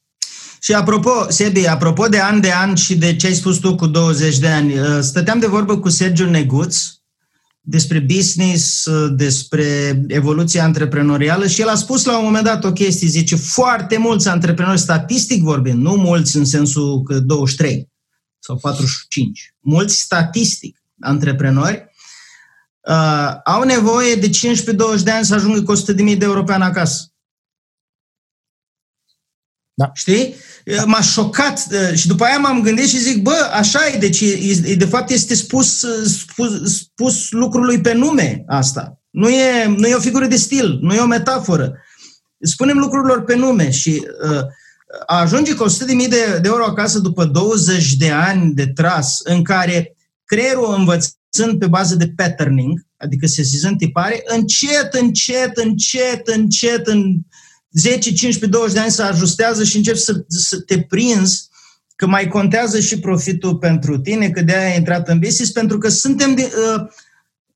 [0.60, 3.86] Și apropo, Sebi, apropo de an de an și de ce ai spus tu cu
[3.86, 6.76] 20 de ani, uh, stăteam de vorbă cu Sergiu Neguț
[7.70, 12.72] despre business, uh, despre evoluția antreprenorială și el a spus la un moment dat o
[12.72, 17.88] chestie, zice, foarte mulți antreprenori, statistic vorbind, nu mulți în sensul că 23,
[18.38, 19.54] sau 45.
[19.60, 21.92] Mulți statistic antreprenori
[22.80, 26.62] uh, au nevoie de 15-20 de ani să ajungă cu 100.000 de euro pe an
[26.62, 27.12] acasă.
[29.74, 29.90] Da.
[29.94, 30.34] Știi?
[30.76, 30.84] Da.
[30.84, 34.74] M-a șocat uh, și după aia m-am gândit și zic, bă, așa e, deci e,
[34.74, 39.00] de fapt este spus, spus, spus lucrului pe nume asta.
[39.10, 41.72] Nu e, nu e o figură de stil, nu e o metaforă.
[42.40, 44.40] Spunem lucrurilor pe nume și uh,
[45.06, 49.42] a ajunge cu 100.000 de, de euro acasă după 20 de ani de tras, în
[49.42, 57.14] care creierul învățând pe bază de patterning, adică sesizând tipare, încet, încet, încet, încet, în
[57.70, 61.48] 10, 15, 20 de ani se ajustează și începi să, să te prinzi
[61.96, 65.88] că mai contează și profitul pentru tine, că de-aia ai intrat în business, pentru că
[65.88, 66.86] suntem de, uh,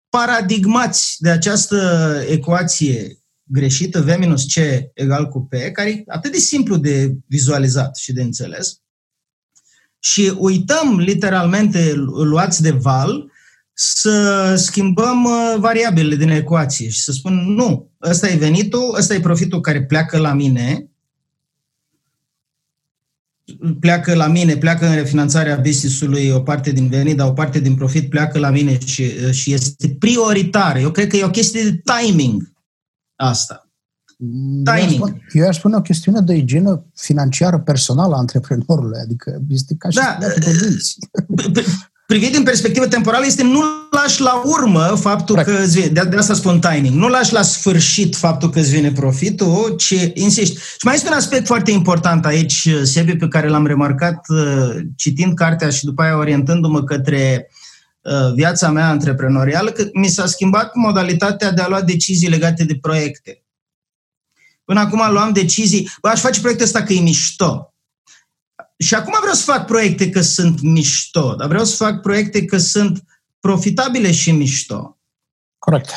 [0.09, 1.77] paradigmați de această
[2.29, 4.57] ecuație greșită, V minus C
[4.95, 8.81] egal cu P, care e atât de simplu de vizualizat și de înțeles.
[9.99, 11.93] Și uităm literalmente,
[12.25, 13.32] luați de val,
[13.75, 19.21] să schimbăm uh, variabilele din ecuație și să spun nu, ăsta e venitul, ăsta e
[19.21, 20.87] profitul care pleacă la mine,
[23.81, 27.75] pleacă la mine, pleacă în refinanțarea business-ului o parte din venit, dar o parte din
[27.75, 30.77] profit pleacă la mine și, uh, și este prioritar.
[30.77, 32.53] Eu cred că e o chestie de timing
[33.17, 33.67] asta.
[34.65, 34.67] Timing.
[34.67, 39.43] Eu aș, spune, eu aș spune o chestiune de igienă financiară personală a antreprenorului, adică
[39.49, 40.19] este ca și da,
[42.13, 45.57] privit din perspectivă temporală este nu lași la urmă faptul Correct.
[45.57, 48.71] că îți vine, de, de asta spun timing, nu lași la sfârșit faptul că îți
[48.71, 50.57] vine profitul, ci insisti.
[50.57, 55.35] Și mai este un aspect foarte important aici, Sebi, pe care l-am remarcat uh, citind
[55.35, 57.61] cartea și după aia orientându-mă către uh,
[58.03, 62.79] Uh, viața mea antreprenorială, că mi s-a schimbat modalitatea de a lua decizii legate de
[62.81, 63.43] proiecte.
[64.65, 67.72] Până acum luam decizii, bă, aș face proiectul ăsta că e mișto.
[68.77, 72.59] Și acum vreau să fac proiecte că sunt mișto, dar vreau să fac proiecte că
[72.59, 73.03] sunt
[73.41, 74.99] profitabile și mișto.
[75.59, 75.91] Corect.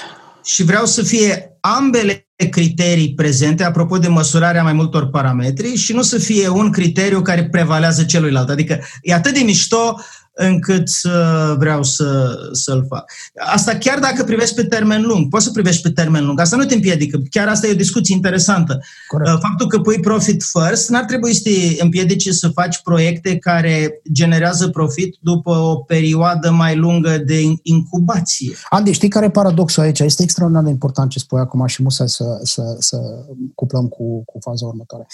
[0.43, 6.01] Și vreau să fie ambele criterii prezente, apropo de măsurarea mai multor parametri, și nu
[6.01, 8.49] să fie un criteriu care prevalează celuilalt.
[8.49, 9.99] Adică e atât de mișto
[10.35, 13.11] încât uh, vreau să, să-l fac.
[13.53, 15.29] Asta chiar dacă privești pe termen lung.
[15.29, 16.39] Poți să privești pe termen lung.
[16.39, 17.21] Asta nu te împiedică.
[17.29, 18.79] Chiar asta e o discuție interesantă.
[19.07, 19.29] Corect.
[19.29, 24.01] Uh, faptul că pui profit first n-ar trebui să te împiedice să faci proiecte care
[24.11, 28.55] generează profit după o perioadă mai lungă de incubație.
[28.69, 29.99] Andy, știi care e paradoxul aici?
[29.99, 32.97] Este extraordinar de important ce spui acum și musai să, să, să
[33.55, 35.07] cuplăm cu, cu faza următoare.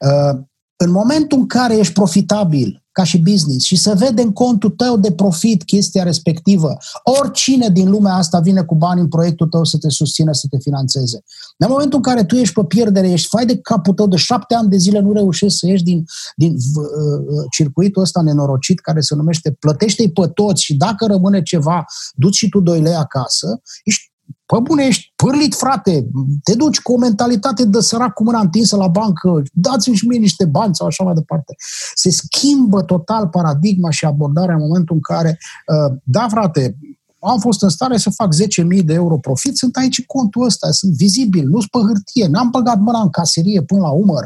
[0.00, 0.40] Uh,
[0.76, 4.96] în momentul în care ești profitabil ca și business și să vede în contul tău
[4.96, 6.76] de profit chestia respectivă,
[7.20, 10.58] oricine din lumea asta vine cu bani în proiectul tău să te susțină, să te
[10.58, 11.24] financeze.
[11.56, 14.54] În momentul în care tu ești pe pierdere, ești fai de capul tău de șapte
[14.54, 16.04] ani de zile, nu reușești să ieși din,
[16.36, 21.42] din uh, uh, circuitul ăsta nenorocit care se numește plătește-i pe toți și dacă rămâne
[21.42, 21.84] ceva,
[22.14, 24.12] duci și tu 2 lei acasă, ești
[24.46, 26.08] Pă bune, ești pârlit, frate,
[26.42, 30.18] te duci cu o mentalitate de sărac cu mâna întinsă la bancă, dați-mi și mie
[30.18, 31.54] niște bani sau așa mai departe.
[31.94, 36.76] Se schimbă total paradigma și abordarea în momentul în care, uh, da, frate,
[37.20, 38.34] am fost în stare să fac
[38.78, 42.50] 10.000 de euro profit, sunt aici contul ăsta, sunt vizibil, nu sunt pe hârtie, n-am
[42.50, 44.22] băgat mâna în caserie până la umăr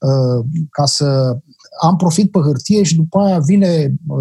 [0.00, 1.36] uh, ca să
[1.80, 4.18] am profit pe hârtie și după aia vine uh,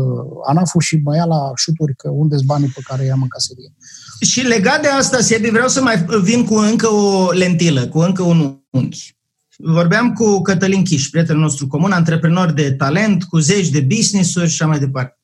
[0.48, 3.74] anaful și mă ia la șuturi că unde banii pe care i-am în caserie.
[4.22, 8.24] Și legat de asta, Sebi, vreau să mai vin cu încă o lentilă, cu încă
[8.24, 9.16] un unghi.
[9.58, 14.62] Vorbeam cu Cătălin Chiș, prietenul nostru comun, antreprenor de talent, cu zeci de business-uri și
[14.62, 15.20] așa mai departe.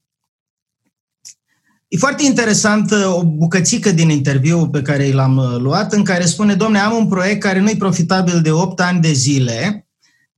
[1.88, 6.80] E foarte interesant o bucățică din interviu pe care l-am luat, în care spune, domne,
[6.80, 9.88] am un proiect care nu e profitabil de 8 ani de zile,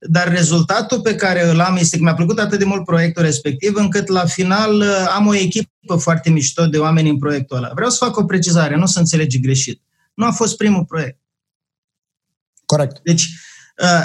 [0.08, 3.74] dar rezultatul pe care îl am este că mi-a plăcut atât de mult proiectul respectiv,
[3.74, 7.70] încât la final uh, am o echipă foarte mișto de oameni în proiectul ăla.
[7.74, 9.80] Vreau să fac o precizare, nu să înțelegi greșit.
[10.14, 11.18] Nu a fost primul proiect.
[12.66, 13.00] Corect.
[13.02, 13.28] Deci,
[13.82, 14.04] uh,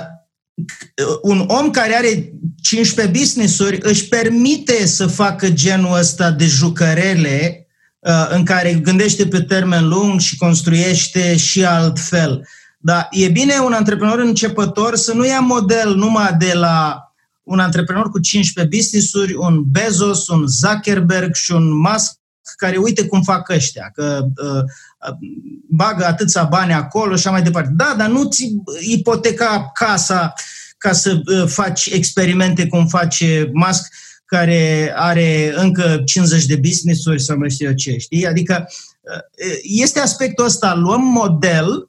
[1.22, 7.68] un om care are 15 business-uri își permite să facă genul ăsta de jucărele
[8.00, 12.48] uh, în care gândește pe termen lung și construiește și altfel.
[12.82, 17.04] Dar e bine un antreprenor începător să nu ia model numai de la
[17.44, 22.18] un antreprenor cu 15 business-uri, un Bezos, un Zuckerberg și un Musk
[22.58, 24.64] care uite cum fac ăștia, că uh,
[25.70, 27.72] bagă atâția bani acolo și așa mai departe.
[27.74, 30.34] Da, dar nu-ți ipoteca casa
[30.78, 33.94] ca să uh, faci experimente cum face Musk,
[34.26, 38.28] care are încă 50 de business-uri sau mai știu eu ce, știi?
[38.28, 38.66] Adică
[39.02, 41.89] uh, este aspectul ăsta, luăm model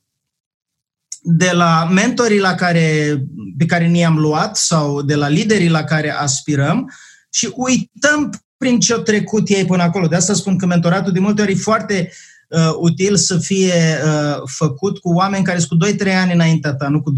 [1.23, 3.19] de la mentorii la care,
[3.59, 6.91] pe care ne-am luat sau de la liderii la care aspirăm
[7.31, 10.07] și uităm prin ce au trecut ei până acolo.
[10.07, 12.11] De asta spun că mentoratul de multe ori e foarte
[12.49, 16.89] uh, util să fie uh, făcut cu oameni care sunt cu 2-3 ani înaintea ta,
[16.89, 17.15] nu cu 20-30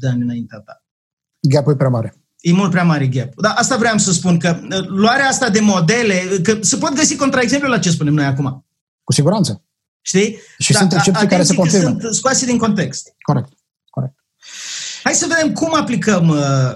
[0.00, 0.82] de ani înaintea ta.
[1.40, 2.14] Gap-ul e prea mare.
[2.40, 3.34] E mult prea mare gap.
[3.34, 7.16] Dar asta vreau să spun, că uh, luarea asta de modele, că se pot găsi
[7.16, 8.66] contraexemplu la ce spunem noi acum.
[9.04, 9.62] Cu siguranță.
[10.08, 10.38] Știi?
[10.58, 11.96] Și da, sunt excepții care se confirmă.
[12.00, 13.14] sunt scoase din context.
[13.18, 13.52] Corect.
[13.90, 14.14] Corect.
[15.02, 16.72] Hai să vedem cum aplicăm uh,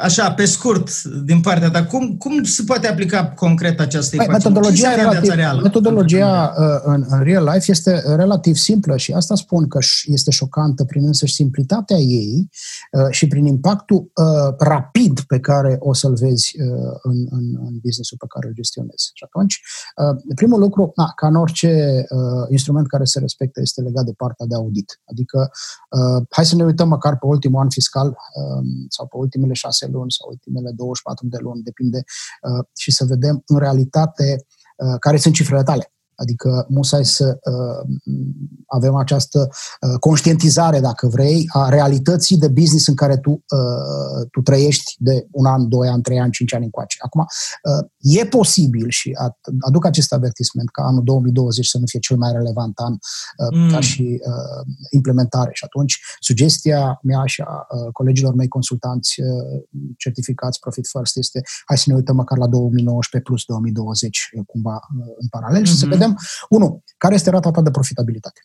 [0.00, 4.48] așa, pe scurt, din partea ta, cum, cum se poate aplica concret această păi, ecuație?
[4.48, 9.68] Metodologia, relativ, reală, metodologia uh, în, în real life este relativ simplă și asta spun
[9.68, 12.48] că este șocantă prin însăși simplitatea ei
[12.92, 16.54] uh, și prin impactul uh, rapid pe care o să-l vezi
[17.02, 19.10] în, în, în business-ul pe care îl gestionezi.
[19.14, 19.60] Și atunci,
[20.34, 22.04] primul lucru, na, ca în orice
[22.48, 25.00] instrument care se respectă, este legat de partea de audit.
[25.10, 25.50] Adică,
[26.30, 28.16] hai să ne uităm măcar pe ultimul an fiscal
[28.88, 32.04] sau pe ultimele șase luni sau ultimele 24 de luni, depinde,
[32.42, 34.46] uh, și să vedem în realitate
[34.76, 35.92] uh, care sunt cifrele tale.
[36.20, 37.96] Adică musai să uh,
[38.66, 39.48] avem această
[39.80, 45.26] uh, conștientizare, dacă vrei, a realității de business în care tu, uh, tu trăiești de
[45.30, 46.96] un an, doi ani, trei ani, cinci ani încoace.
[47.00, 49.16] Acum, uh, e posibil și
[49.60, 53.70] aduc acest avertisment ca anul 2020 să nu fie cel mai relevant an uh, mm.
[53.70, 55.50] ca și uh, implementare.
[55.52, 59.62] Și atunci, sugestia mea și a uh, colegilor mei consultanți uh,
[59.96, 65.14] certificați Profit First este hai să ne uităm măcar la 2019 plus 2020 cumva uh,
[65.18, 65.64] în paralel mm-hmm.
[65.64, 65.88] și să mhm.
[65.88, 66.16] vedem vedem,
[66.48, 68.40] unu, care este rata ta de profitabilitate?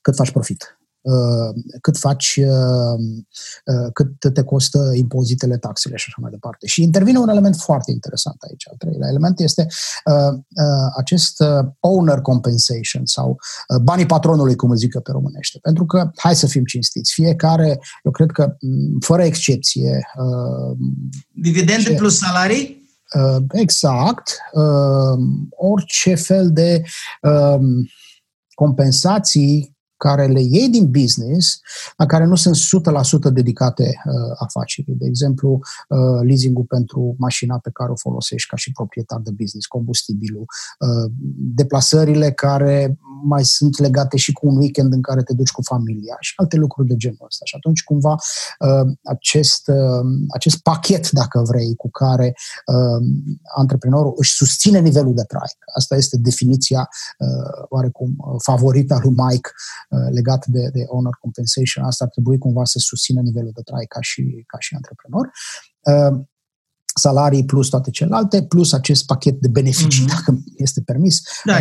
[0.00, 0.79] Cât faci profit?
[1.02, 2.98] Uh, cât faci, uh,
[3.64, 6.66] uh, cât te costă impozitele, taxele și așa mai departe.
[6.66, 8.68] Și intervine un element foarte interesant aici.
[8.70, 9.66] Al treilea element este
[10.96, 11.42] acest
[11.80, 13.38] owner compensation sau
[13.82, 15.58] banii patronului, cum îl zică pe românește.
[15.62, 18.56] Pentru că, hai să fim cinstiți, fiecare, eu cred că,
[19.00, 20.06] fără excepție...
[21.28, 22.80] Dividende ce, plus salarii?
[23.14, 25.18] Uh, exact, uh,
[25.50, 26.82] orice fel de
[27.22, 27.88] um,
[28.54, 31.60] compensații care le iei din business,
[31.96, 32.56] dar care nu sunt
[33.28, 34.94] 100% dedicate uh, afacerii.
[34.94, 39.66] De exemplu, uh, leasing-ul pentru mașina pe care o folosești ca și proprietar de business,
[39.66, 40.44] combustibilul,
[40.78, 41.10] uh,
[41.60, 46.16] deplasările care mai sunt legate și cu un weekend în care te duci cu familia
[46.20, 47.44] și alte lucruri de genul ăsta.
[47.44, 48.14] Și atunci, cumva,
[48.58, 52.34] uh, acest, uh, acest pachet, dacă vrei, cu care
[52.66, 53.06] uh,
[53.56, 55.52] antreprenorul își susține nivelul de trai.
[55.74, 56.88] Asta este definiția
[57.68, 59.50] oarecum favorita lui Mike
[60.10, 61.84] legat de, de owner compensation.
[61.84, 65.30] Asta ar trebui cumva să susțină nivelul de trai ca și, ca și antreprenor
[66.94, 70.14] salarii plus toate celelalte, plus acest pachet de beneficii, mm-hmm.
[70.14, 71.22] dacă este permis.
[71.44, 71.56] Da,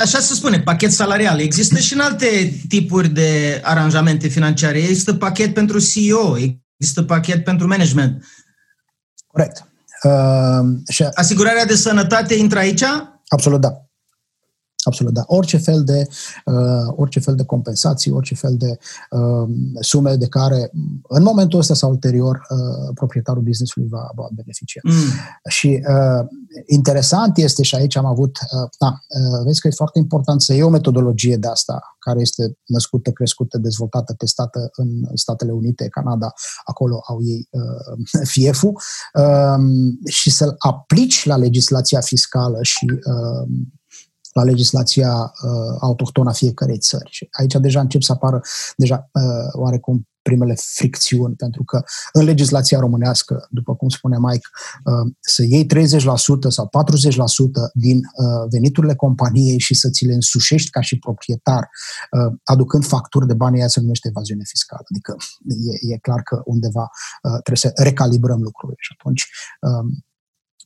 [0.00, 1.40] așa se spune, pachet salarial.
[1.40, 4.78] Există și în alte tipuri de aranjamente financiare.
[4.78, 6.36] Există pachet pentru CEO,
[6.76, 8.24] există pachet pentru management.
[9.26, 9.64] Corect.
[10.02, 11.02] Uh, și...
[11.14, 12.84] Asigurarea de sănătate intră aici?
[13.28, 13.87] Absolut, da.
[14.88, 15.24] Absolut, da.
[15.26, 16.08] Orice fel de,
[16.44, 18.78] uh, orice fel de compensații, orice fel de
[19.10, 19.48] uh,
[19.80, 20.70] sume de care
[21.08, 24.80] în momentul ăsta sau ulterior uh, proprietarul businessului va, va beneficia.
[24.82, 24.92] Mm.
[25.48, 26.26] Și uh,
[26.66, 30.52] interesant este și aici am avut, uh, da, uh, vezi că e foarte important să
[30.52, 36.32] iei o metodologie de asta care este născută, crescută, dezvoltată, testată în Statele Unite, Canada,
[36.64, 38.80] acolo au ei uh, FIEF-ul,
[39.14, 39.58] uh,
[40.04, 43.48] și să-l aplici la legislația fiscală și uh,
[44.38, 47.08] la legislația uh, autohtonă a fiecărei țări.
[47.10, 48.40] Și aici deja încep să apară
[48.76, 51.82] deja uh, oarecum primele fricțiuni, pentru că
[52.12, 54.46] în legislația românească, după cum spune Mike,
[54.84, 56.70] uh, să iei 30% sau 40%
[57.72, 63.26] din uh, veniturile companiei și să ți le însușești ca și proprietar, uh, aducând facturi
[63.26, 64.82] de bani, ea se numește evaziune fiscală.
[64.90, 65.16] Adică
[65.88, 66.90] e, e clar că undeva
[67.44, 69.22] trebuie să recalibrăm lucrurile și atunci
[69.60, 69.86] um,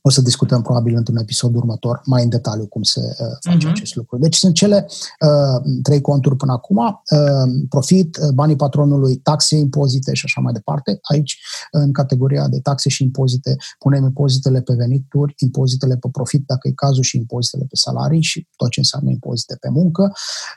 [0.05, 3.71] o să discutăm probabil într-un episod următor mai în detaliu cum se uh, face uh-huh.
[3.71, 4.17] acest lucru.
[4.17, 4.87] Deci sunt cele
[5.19, 10.53] uh, trei conturi până acum, uh, profit, uh, banii patronului, taxe, impozite și așa mai
[10.53, 10.99] departe.
[11.01, 11.39] Aici,
[11.71, 16.71] în categoria de taxe și impozite, punem impozitele pe venituri, impozitele pe profit, dacă e
[16.71, 20.11] cazul, și impozitele pe salarii și tot ce înseamnă impozite pe muncă.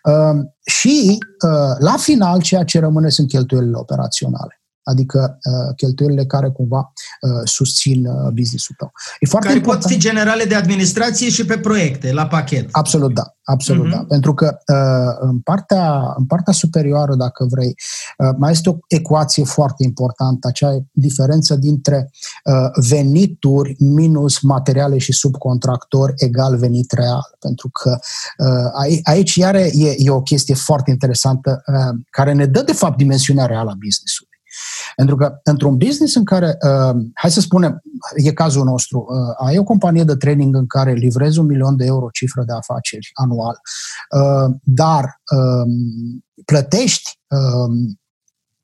[0.04, 6.48] Uh, și, uh, la final, ceea ce rămâne sunt cheltuielile operaționale adică uh, cheltuielile care
[6.48, 8.92] cumva uh, susțin uh, business-ul tău.
[9.20, 9.84] E foarte care important.
[9.84, 12.68] pot fi generale de administrație și pe proiecte, la pachet.
[12.70, 13.90] Absolut da, absolut uh-huh.
[13.90, 14.04] da.
[14.08, 17.74] Pentru că uh, în, partea, în partea superioară, dacă vrei,
[18.18, 22.10] uh, mai este o ecuație foarte importantă, acea diferență dintre
[22.44, 22.54] uh,
[22.88, 27.36] venituri minus materiale și subcontractori egal venit real.
[27.38, 27.98] Pentru că
[28.38, 32.96] uh, aici iar e, e o chestie foarte interesantă uh, care ne dă de fapt
[32.96, 34.35] dimensiunea reală a business-ului.
[34.96, 37.82] Pentru că într-un business în care, uh, hai să spunem,
[38.16, 41.84] e cazul nostru, uh, ai o companie de training în care livrezi un milion de
[41.84, 43.60] euro cifră de afaceri anual,
[44.10, 45.72] uh, dar uh,
[46.44, 47.96] plătești uh,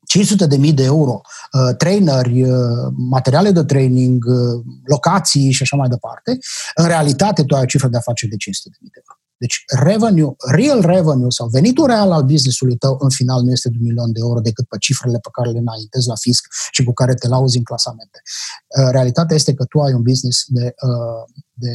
[0.05, 5.75] 500 de mii de euro, uh, traineri, uh, materiale de training, uh, locații și așa
[5.75, 6.37] mai departe,
[6.75, 9.22] în realitate tu ai o cifră de afaceri de 500 de mii de euro.
[9.43, 13.75] Deci revenue, real revenue sau venitul real al businessului tău în final nu este de
[13.79, 16.93] un milion de euro decât pe cifrele pe care le înaintezi la fisc și cu
[16.93, 18.21] care te lauzi în clasamente.
[18.79, 21.23] Uh, realitatea este că tu ai un business de, uh,
[21.53, 21.73] de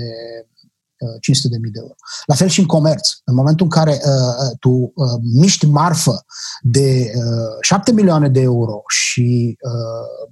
[1.20, 1.94] 500 uh, de mii de euro.
[2.26, 3.08] La fel și în comerț.
[3.24, 6.24] În momentul în care uh, tu uh, miști marfă
[6.62, 10.28] de uh, 7 milioane de euro și uh,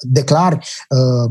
[0.00, 1.30] declari uh,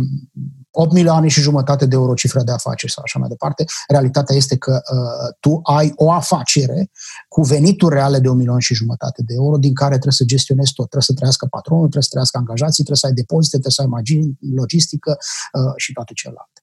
[0.78, 4.58] 8 milioane și jumătate de euro cifra de afaceri sau așa mai departe, realitatea este
[4.58, 6.92] că uh, tu ai o afacere
[7.28, 10.74] cu venituri reale de 1 milion și jumătate de euro, din care trebuie să gestionezi
[10.74, 10.86] tot.
[10.86, 13.88] Trebuie să trăiască patronul, trebuie să trăiască angajații, trebuie să ai depozite, trebuie să ai
[13.98, 16.55] magini, logistică uh, și toate celelalte.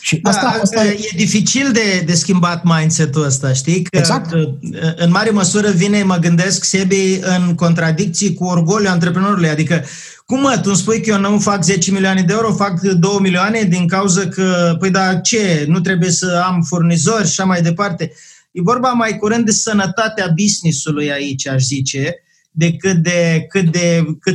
[0.00, 0.90] Și da, asta, asta e...
[0.90, 3.82] e dificil de, de schimbat mindset-ul ăsta, știi?
[3.82, 4.32] Că exact.
[4.32, 4.48] Uh,
[4.96, 9.48] în mare măsură vine, mă gândesc, Sebi, în contradicții cu orgoliul antreprenorului.
[9.48, 9.84] Adică,
[10.26, 13.16] cum mă, tu îmi spui că eu nu fac 10 milioane de euro, fac 2
[13.20, 17.62] milioane din cauza că, păi da, ce, nu trebuie să am furnizori și așa mai
[17.62, 18.12] departe.
[18.50, 22.14] E vorba mai curând de sănătatea business-ului aici, aș zice,
[22.50, 24.34] de cât de, cât de, cât,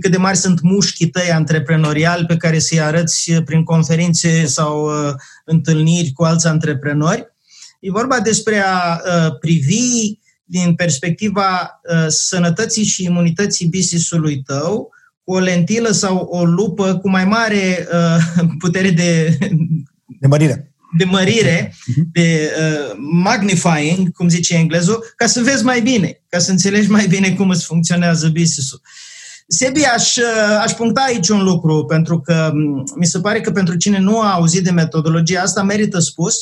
[0.00, 5.14] cât de mari sunt mușchii tăi antreprenoriali pe care să-i arăți prin conferințe sau uh,
[5.44, 7.26] întâlniri cu alți antreprenori.
[7.80, 14.90] E vorba despre a uh, privi din perspectiva uh, sănătății și imunității business-ului tău
[15.24, 19.38] cu o lentilă sau o lupă cu mai mare uh, putere de,
[20.20, 22.02] de mărire de mărire, mhm.
[22.12, 27.06] de uh, magnifying, cum zice englezul, ca să vezi mai bine, ca să înțelegi mai
[27.06, 28.80] bine cum îți funcționează business-ul.
[29.46, 33.50] Sebi, aș, uh, aș puncta aici un lucru, pentru că mm, mi se pare că
[33.50, 36.34] pentru cine nu a auzit de metodologia asta, merită spus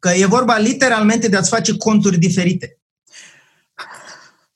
[0.00, 2.78] că e vorba literalmente de a-ți face conturi diferite.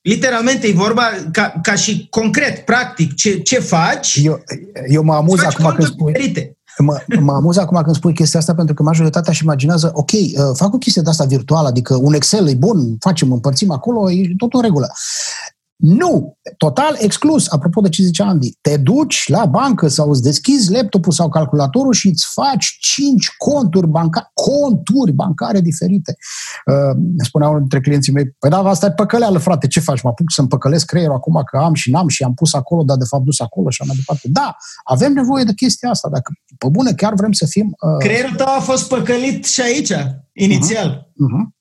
[0.01, 4.19] Literalmente e vorba ca, ca și concret, practic, ce, ce faci.
[4.23, 4.43] Eu,
[4.87, 6.11] eu mă amuz acum când spui...
[6.11, 6.57] Diferite.
[6.83, 10.29] Mă, mă amuz acum când spui chestia asta pentru că majoritatea își imaginează, ok, uh,
[10.53, 14.33] fac o chestie de asta virtuală, adică un Excel e bun, facem, împărțim acolo, e
[14.37, 14.91] tot în regulă.
[15.79, 17.51] Nu, total exclus.
[17.51, 21.93] Apropo de ce zicea Andy, te duci la bancă sau îți deschizi laptopul sau calculatorul
[21.93, 26.15] și îți faci cinci conturi bancare, conturi bancare diferite.
[26.65, 30.01] Uh, spunea unul dintre clienții mei, păi da, asta e păcăleală, frate, ce faci?
[30.01, 32.97] Mă apuc să-mi păcălesc creierul acum că am și n-am și am pus acolo, dar
[32.97, 34.27] de fapt dus acolo și am mai departe.
[34.31, 36.09] Da, avem nevoie de chestia asta.
[36.09, 37.75] Dacă, pe bune, chiar vrem să fim...
[37.79, 37.97] Uh...
[37.97, 39.93] Creierul tău a fost păcălit și aici,
[40.33, 40.89] inițial.
[40.89, 41.45] Uh-huh.
[41.45, 41.57] Uh-huh.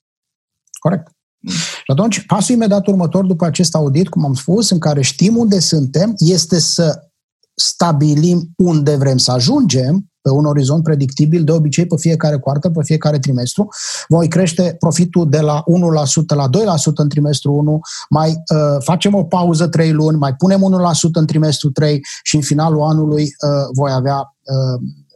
[0.79, 1.18] Corect.
[1.49, 5.59] Și atunci, pasul imediat următor după acest audit, cum am spus, în care știm unde
[5.59, 7.03] suntem, este să
[7.55, 12.82] stabilim unde vrem să ajungem pe un orizont predictibil, de obicei pe fiecare coartă, pe
[12.82, 13.68] fiecare trimestru.
[14.09, 16.51] Voi crește profitul de la 1% la 2%
[16.94, 17.80] în trimestru 1,
[18.11, 22.42] mai uh, facem o pauză 3 luni, mai punem 1% în trimestru 3 și în
[22.42, 25.08] finalul anului uh, voi avea uh, 3% uh,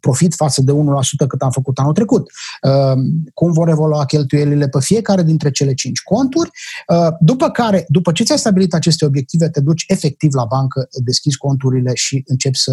[0.00, 2.30] profit față de 1% cât am făcut anul trecut.
[2.62, 2.92] Uh,
[3.34, 6.50] cum vor evolua cheltuielile pe fiecare dintre cele 5 conturi,
[6.88, 11.36] uh, după care, după ce ți-ai stabilit aceste obiective, te duci efectiv la bancă, deschizi
[11.36, 12.72] conturile și începi să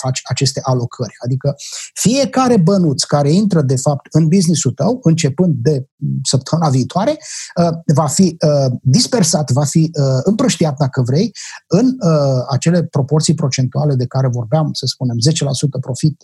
[0.00, 1.14] faci aceste alocări.
[1.24, 1.54] Adică
[1.94, 5.88] fiecare bănuț care intră, de fapt, în businessul tău, începând de
[6.22, 7.16] săptămâna viitoare,
[7.94, 8.36] va fi
[8.82, 9.90] dispersat, va fi
[10.22, 11.32] împrăștiat, dacă vrei,
[11.66, 11.96] în
[12.48, 16.16] acele proporții procentuale de care vorbeam, să spun spunem 10% profit,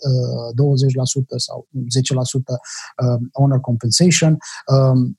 [0.55, 4.37] 20% uh, sau 10% uh, owner compensation,
[4.69, 5.15] um,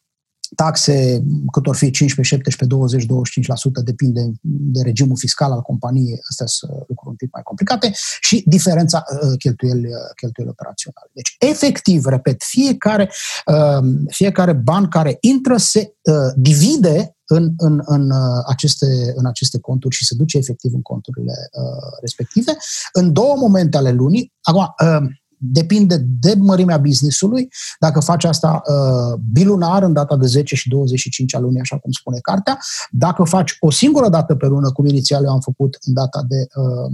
[0.55, 6.47] taxe cât or fi 15, 17, 20, 25%, depinde de regimul fiscal al companiei, astea
[6.47, 11.11] sunt lucruri un pic mai complicate, și diferența uh, cheltuieli, cheltuieli operaționale.
[11.13, 13.11] Deci, efectiv, repet, fiecare,
[13.47, 15.95] um, fiecare ban care intră se
[16.37, 21.33] divide în, în, în, uh, aceste, în aceste conturi și se duce efectiv în conturile
[21.53, 22.57] uh, respective.
[22.93, 29.21] În două momente ale lunii, acum, uh, depinde de mărimea businessului, dacă faci asta uh,
[29.33, 32.59] bilunar în data de 10 și 25 a lunii, așa cum spune cartea,
[32.91, 36.47] dacă faci o singură dată pe lună, cum inițial eu am făcut în data de
[36.55, 36.91] uh,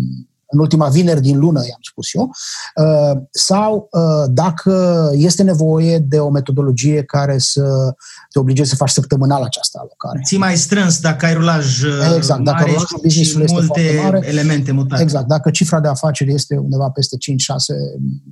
[0.53, 2.30] în ultima vineri din lună, i-am spus eu,
[2.74, 7.94] uh, sau uh, dacă este nevoie de o metodologie care să
[8.30, 10.20] te oblige să faci săptămânal această alocare.
[10.24, 14.20] Ții mai strâns dacă ai rulaj uh, exact, dacă mare rulajul business-ului este foarte mare,
[14.28, 15.03] elemente mutate.
[15.03, 17.18] Exact, dacă cifra de afaceri este undeva peste 5-6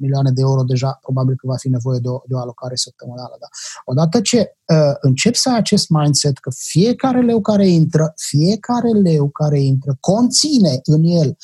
[0.01, 3.37] milioane de euro, deja probabil că va fi nevoie de o, de o alocare săptămânală.
[3.41, 3.47] Da.
[3.85, 9.29] Odată ce uh, începi să ai acest mindset că fiecare leu care intră, fiecare leu
[9.29, 11.37] care intră conține în el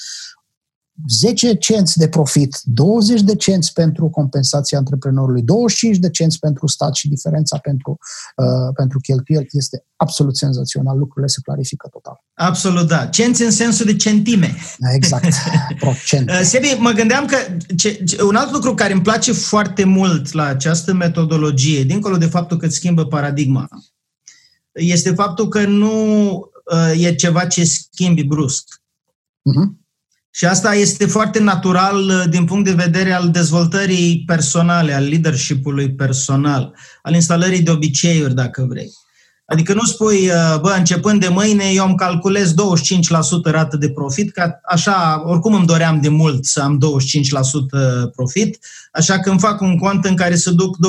[1.09, 6.95] 10 cenți de profit, 20 de cenți pentru compensația antreprenorului, 25 de cenți pentru stat
[6.95, 7.99] și diferența pentru,
[8.37, 10.99] uh, pentru cheltuieli este absolut senzațional.
[10.99, 12.25] Lucrurile se clarifică total.
[12.35, 13.07] Absolut, da.
[13.07, 14.55] Cenți în sensul de centime.
[14.95, 15.33] Exact.
[15.79, 16.31] Procent.
[16.31, 17.37] Uh, Sebi, mă gândeam că
[17.77, 22.27] ce, ce, un alt lucru care îmi place foarte mult la această metodologie, dincolo de
[22.27, 23.69] faptul că îți schimbă paradigma,
[24.73, 26.33] este faptul că nu
[26.73, 28.65] uh, e ceva ce schimbi brusc.
[29.51, 29.85] Uh-huh
[30.37, 35.95] și asta este foarte natural uh, din punct de vedere al dezvoltării personale, al leadership-ului
[35.95, 38.93] personal, al instalării de obiceiuri, dacă vrei.
[39.47, 42.55] Adică nu spui, uh, bă, începând de mâine, eu îmi calculez 25%
[43.45, 48.59] rată de profit, că așa, oricum îmi doream de mult să am 25% profit,
[48.93, 50.80] așa că îmi fac un cont în care să duc 25%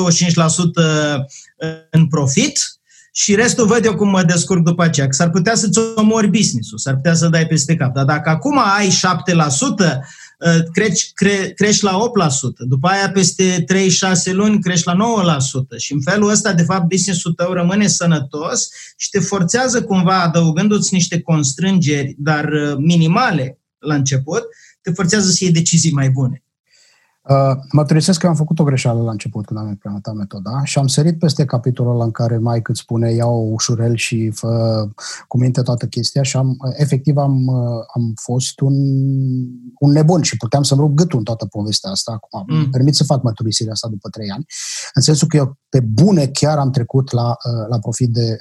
[1.90, 2.77] în profit,
[3.20, 5.06] și restul văd eu cum mă descurc după aceea.
[5.06, 7.94] Că s-ar putea să-ți omori business-ul, s-ar putea să dai peste cap.
[7.94, 10.00] Dar dacă acum ai 7%,
[10.38, 15.92] uh, crești, cre, crești la 8%, după aia peste 3-6 luni crești la 9% și
[15.92, 21.20] în felul ăsta, de fapt, business-ul tău rămâne sănătos și te forțează cumva, adăugându-ți niște
[21.20, 24.42] constrângeri, dar uh, minimale la început,
[24.82, 26.42] te forțează să iei decizii mai bune.
[27.28, 30.86] Uh, mărturisesc că am făcut o greșeală la început când am implementat metoda și am
[30.86, 34.88] sărit peste capitolul ăla în care mai cât spune iau ușurel și fă
[35.26, 38.74] cu minte toată chestia și am, efectiv am, uh, am fost un,
[39.78, 42.12] un nebun și puteam să-mi rup gâtul în toată povestea asta.
[42.12, 42.60] Acum mm.
[42.60, 44.44] îmi permit să fac mărturisirea asta după trei ani,
[44.94, 48.38] în sensul că eu pe bune chiar am trecut la, uh, la profit de 27%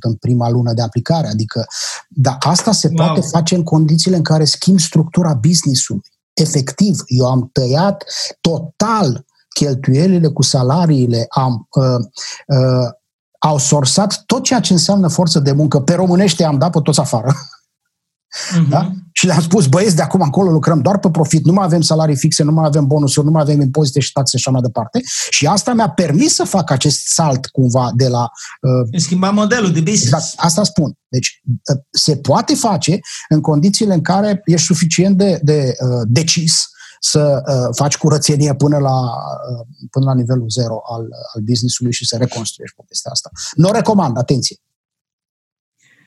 [0.00, 1.26] în prima lună de aplicare.
[1.28, 1.66] Adică,
[2.08, 2.96] dar asta se wow.
[2.96, 8.04] poate face în condițiile în care schimb structura business-ului efectiv, eu am tăiat
[8.40, 9.24] total
[9.54, 11.98] cheltuielile cu salariile, am, uh,
[12.46, 12.90] uh,
[13.38, 15.80] au sorsat tot ceea ce înseamnă forță de muncă.
[15.80, 17.32] Pe românește am dat pe toți afară.
[17.32, 18.68] Uh-huh.
[18.68, 18.92] Da?
[19.12, 22.16] Și le-am spus, băieți, de acum încolo lucrăm doar pe profit, nu mai avem salarii
[22.16, 25.00] fixe, nu mai avem bonusuri, nu mai avem impozite și taxe și așa mai departe.
[25.30, 28.30] Și asta mi-a permis să fac acest salt cumva de la...
[28.60, 30.02] Uh, Schimba modelul de business.
[30.04, 30.98] Exact, asta spun.
[31.08, 32.98] Deci uh, se poate face
[33.28, 38.78] în condițiile în care ești suficient de, de uh, decis să uh, faci curățenie până
[38.78, 43.30] la, uh, până la nivelul zero al, al business-ului și să reconstruiești povestea asta.
[43.54, 44.56] Nu o recomand, atenție.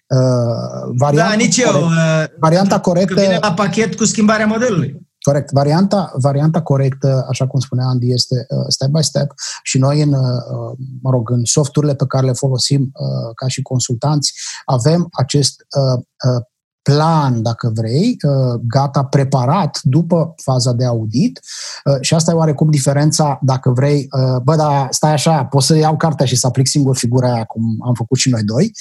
[0.07, 1.87] Uh, varianta da, nici corect, eu.
[1.87, 3.21] Uh, varianta corectă...
[3.21, 5.03] Vine la pachet cu schimbarea modelului.
[5.19, 5.51] Corect.
[5.51, 9.31] Varianta, varianta corectă, așa cum spunea Andy, este uh, step by step
[9.63, 13.61] și noi în, uh, mă rog, în softurile pe care le folosim uh, ca și
[13.61, 14.33] consultanți
[14.65, 16.43] avem acest uh, uh,
[16.89, 21.39] plan, dacă vrei, uh, gata, preparat după faza de audit
[21.83, 25.75] uh, și asta e oarecum diferența, dacă vrei, uh, bă, dar stai așa, pot să
[25.75, 28.71] iau cartea și să aplic singur figura aia, cum am făcut și noi doi.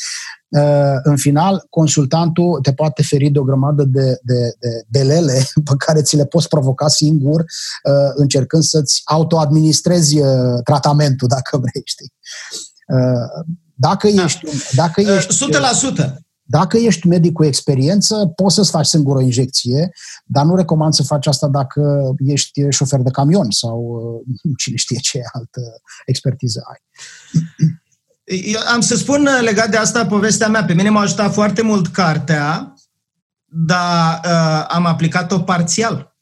[1.03, 5.33] În final, consultantul te poate feri de o grămadă de, de, de belele
[5.69, 7.45] pe care ți le poți provoca singur,
[8.15, 10.17] încercând să-ți autoadministrezi
[10.65, 12.13] tratamentul, dacă vrei, știi.
[13.75, 14.23] Dacă da.
[14.23, 14.47] ești...
[14.75, 15.47] Dacă ești
[16.15, 16.24] 100%.
[16.47, 19.91] Dacă ești medic cu experiență, poți să-ți faci singur o injecție,
[20.25, 23.79] dar nu recomand să faci asta dacă ești șofer de camion sau
[24.27, 25.61] uh, cine știe ce altă
[26.07, 26.79] expertiză ai.
[28.55, 30.65] Eu am să spun uh, legat de asta povestea mea.
[30.65, 32.75] Pe mine m-a ajutat foarte mult cartea,
[33.45, 36.14] dar uh, am aplicat-o parțial.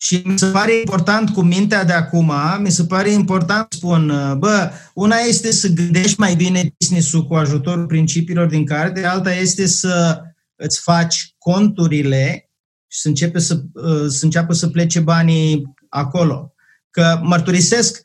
[0.00, 4.36] Și mi se pare important cu mintea de acum, mi se pare important să spun,
[4.38, 9.66] bă, una este să gândești mai bine business-ul cu ajutorul principiilor din carte, alta este
[9.66, 10.22] să
[10.56, 12.50] îți faci conturile
[12.86, 13.60] și să, începe să,
[14.08, 16.52] să înceapă să plece banii acolo.
[16.90, 18.00] Că mărturisesc,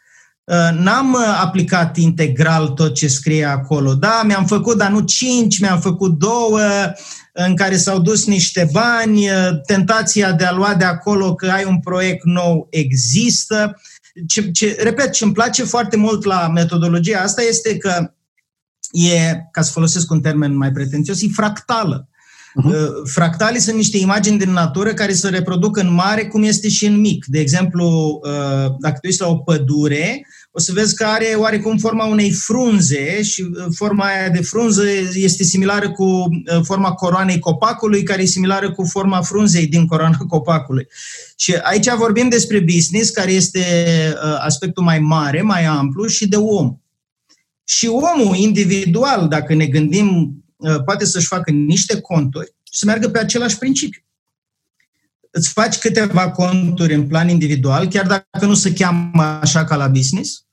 [0.74, 3.94] n-am aplicat integral tot ce scrie acolo.
[3.94, 6.60] Da, mi-am făcut, dar nu cinci, mi-am făcut două,
[7.34, 9.28] în care s-au dus niște bani,
[9.66, 13.82] tentația de a lua de acolo că ai un proiect nou există.
[14.28, 18.14] Ce, ce, repet, ce îmi place foarte mult la metodologia asta este că
[18.92, 22.08] e, ca să folosesc un termen mai pretențios, e fractală.
[22.62, 22.88] Uh-huh.
[23.04, 27.00] Fractalii sunt niște imagini din natură care se reproduc în mare cum este și în
[27.00, 27.26] mic.
[27.26, 31.78] De exemplu, uh, dacă tu ești la o pădure, o să vezi că are oarecum
[31.78, 34.84] forma unei frunze și uh, forma aia de frunză
[35.14, 40.18] este similară cu uh, forma coroanei copacului, care e similară cu forma frunzei din coroana
[40.28, 40.88] copacului.
[41.38, 43.64] Și aici vorbim despre business, care este
[44.40, 46.78] aspectul mai mare, mai amplu și de om.
[47.64, 53.10] Și omul individual, dacă ne gândim Uh, poate să-și facă niște conturi și să meargă
[53.10, 54.02] pe același principiu.
[55.36, 59.88] Îți faci câteva conturi în plan individual, chiar dacă nu se cheamă așa ca la
[59.88, 60.46] business,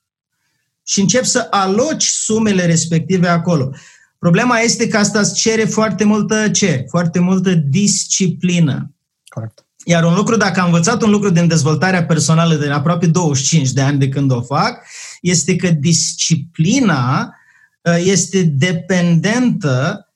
[0.83, 3.73] și începi să aloci sumele respective acolo.
[4.19, 6.85] Problema este că asta îți cere foarte multă ce?
[6.89, 8.91] Foarte multă disciplină.
[9.25, 9.65] Corect.
[9.85, 13.81] Iar un lucru, dacă am învățat un lucru din dezvoltarea personală de aproape 25 de
[13.81, 14.85] ani de când o fac,
[15.21, 17.35] este că disciplina
[17.83, 20.10] Uh, este dependentă uh,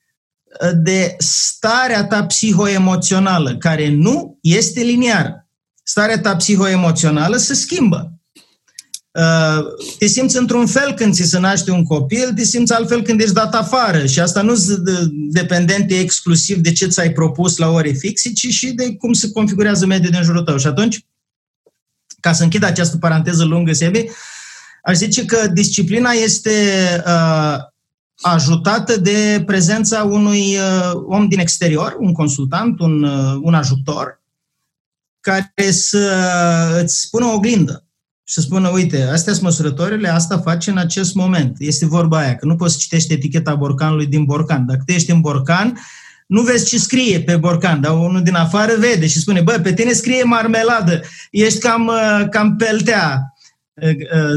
[0.73, 5.47] de starea ta psihoemoțională, care nu este liniară.
[5.83, 8.09] Starea ta psihoemoțională se schimbă.
[9.11, 9.59] Uh,
[9.97, 13.33] te simți într-un fel când ți se naște un copil, te simți altfel când ești
[13.33, 14.53] dat afară și asta nu
[15.31, 19.85] dependent exclusiv de ce ți-ai propus la ore fixe, ci și de cum se configurează
[19.85, 20.57] mediul din jurul tău.
[20.57, 21.05] Și atunci,
[22.19, 24.05] ca să închid această paranteză lungă, Sebi,
[24.85, 26.51] Aș zice că disciplina este
[27.05, 27.57] uh,
[28.21, 34.21] ajutată de prezența unui uh, om din exterior, un consultant, un, uh, un ajutor,
[35.19, 37.85] care să îți spună o oglindă
[38.27, 41.55] și să spună, uite, astea sunt măsurătorile, asta face în acest moment.
[41.59, 44.65] Este vorba aia, că nu poți citește eticheta borcanului din borcan.
[44.65, 45.79] Dacă tu ești în borcan,
[46.27, 49.73] nu vezi ce scrie pe borcan, dar unul din afară vede și spune, bă, pe
[49.73, 51.01] tine scrie marmeladă,
[51.31, 53.33] ești cam, uh, cam peltea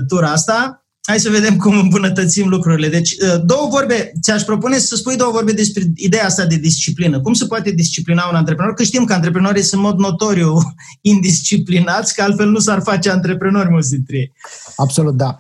[0.09, 0.87] tura asta.
[1.09, 2.89] Hai să vedem cum îmbunătățim lucrurile.
[2.89, 7.21] Deci, două vorbe, ți-aș propune să spui două vorbe despre ideea asta de disciplină.
[7.21, 8.75] Cum se poate disciplina un antreprenor?
[8.75, 10.53] Că știm că antreprenorii sunt în mod notoriu
[11.13, 14.33] indisciplinați, că altfel nu s-ar face antreprenori mulți dintre ei.
[14.77, 15.39] Absolut, da.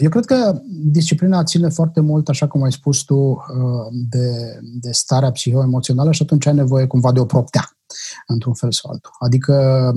[0.00, 3.44] Eu cred că disciplina ține foarte mult, așa cum ai spus tu,
[3.92, 7.77] de, de starea psihoemoțională și atunci ai nevoie cumva de o proptea
[8.26, 9.10] într-un fel sau altul.
[9.18, 9.92] Adică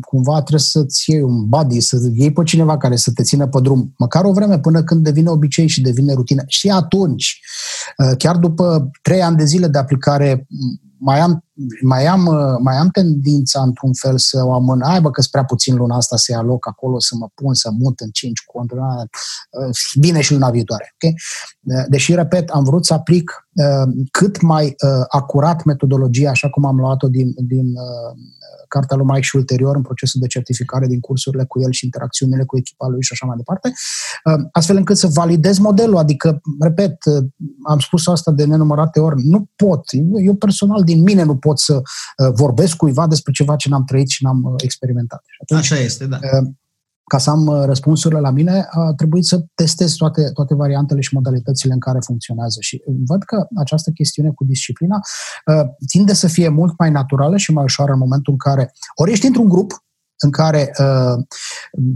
[0.00, 3.60] cumva trebuie să-ți iei un buddy, să iei pe cineva care să te țină pe
[3.60, 6.42] drum, măcar o vreme până când devine obicei și devine rutină.
[6.46, 7.40] Și atunci,
[7.98, 10.46] uh, chiar după trei ani de zile de aplicare,
[11.04, 11.44] mai am
[11.82, 12.22] mai am,
[12.62, 16.16] mai am tendința într-un fel să o amân, ai bă că prea puțin luna asta
[16.16, 18.80] să ia loc acolo, să mă pun, să mut în cinci conturi,
[20.00, 20.94] bine și luna viitoare.
[20.94, 21.14] Okay?
[21.88, 23.48] Deși, repet, am vrut să aplic
[24.10, 24.74] cât mai
[25.08, 27.74] acurat metodologia, așa cum am luat-o din, din
[28.68, 32.44] cartea lui Mike și ulterior în procesul de certificare din cursurile cu el și interacțiunile
[32.44, 33.72] cu echipa lui și așa mai departe,
[34.52, 36.96] astfel încât să validez modelul, adică, repet,
[37.68, 39.80] am spus asta de nenumărate ori, nu pot,
[40.24, 44.08] eu personal din mine nu pot să uh, vorbesc cuiva despre ceva ce n-am trăit
[44.08, 45.22] și n-am uh, experimentat.
[45.26, 46.18] Și atunci, Așa este, da.
[47.04, 51.14] Uh, ca să am răspunsurile la mine, a trebuit să testez toate, toate variantele și
[51.14, 52.56] modalitățile în care funcționează.
[52.60, 55.00] Și văd că această chestiune cu disciplina
[55.86, 59.26] tinde să fie mult mai naturală și mai ușoară în momentul în care ori ești
[59.26, 59.84] într-un grup
[60.18, 61.24] în care uh,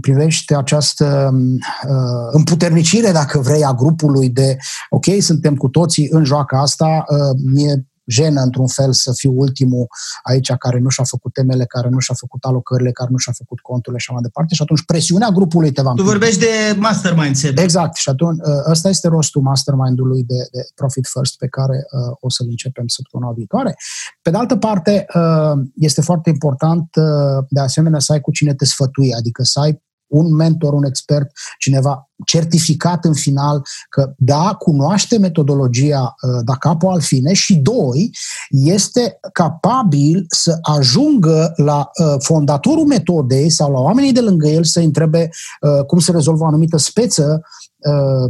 [0.01, 4.57] privește această uh, împuternicire, dacă vrei, a grupului de
[4.89, 9.87] ok, suntem cu toții în joaca asta, uh, mie jenă într-un fel să fiu ultimul
[10.23, 13.59] aici care nu și-a făcut temele, care nu și-a făcut alocările, care nu și-a făcut
[13.59, 17.35] conturile și așa mai departe și atunci presiunea grupului te va Tu vorbești de mastermind,
[17.35, 17.61] Sebe.
[17.61, 22.15] Exact și atunci uh, ăsta este rostul mastermind-ului de, de Profit First pe care uh,
[22.19, 23.75] o să-l începem săptămâna viitoare.
[24.21, 28.53] Pe de altă parte, uh, este foarte important uh, de asemenea să ai cu cine
[28.53, 34.55] te sfătui, adică să ai un mentor, un expert, cineva certificat în final că da,
[34.59, 38.11] cunoaște metodologia uh, da capo al fine și doi,
[38.49, 44.79] este capabil să ajungă la uh, fondatorul metodei sau la oamenii de lângă el să
[44.79, 45.29] întrebe
[45.61, 47.41] uh, cum se rezolvă o anumită speță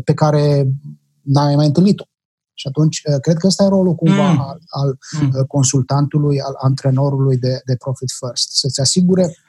[0.04, 0.68] pe care
[1.22, 2.04] n-ai mai întâlnit-o.
[2.54, 4.40] Și atunci, cred că ăsta e rolul cumva mm.
[4.40, 5.46] al, al mm.
[5.48, 8.52] consultantului, al antrenorului de, de Profit First.
[8.52, 9.49] Să-ți asigure Uh,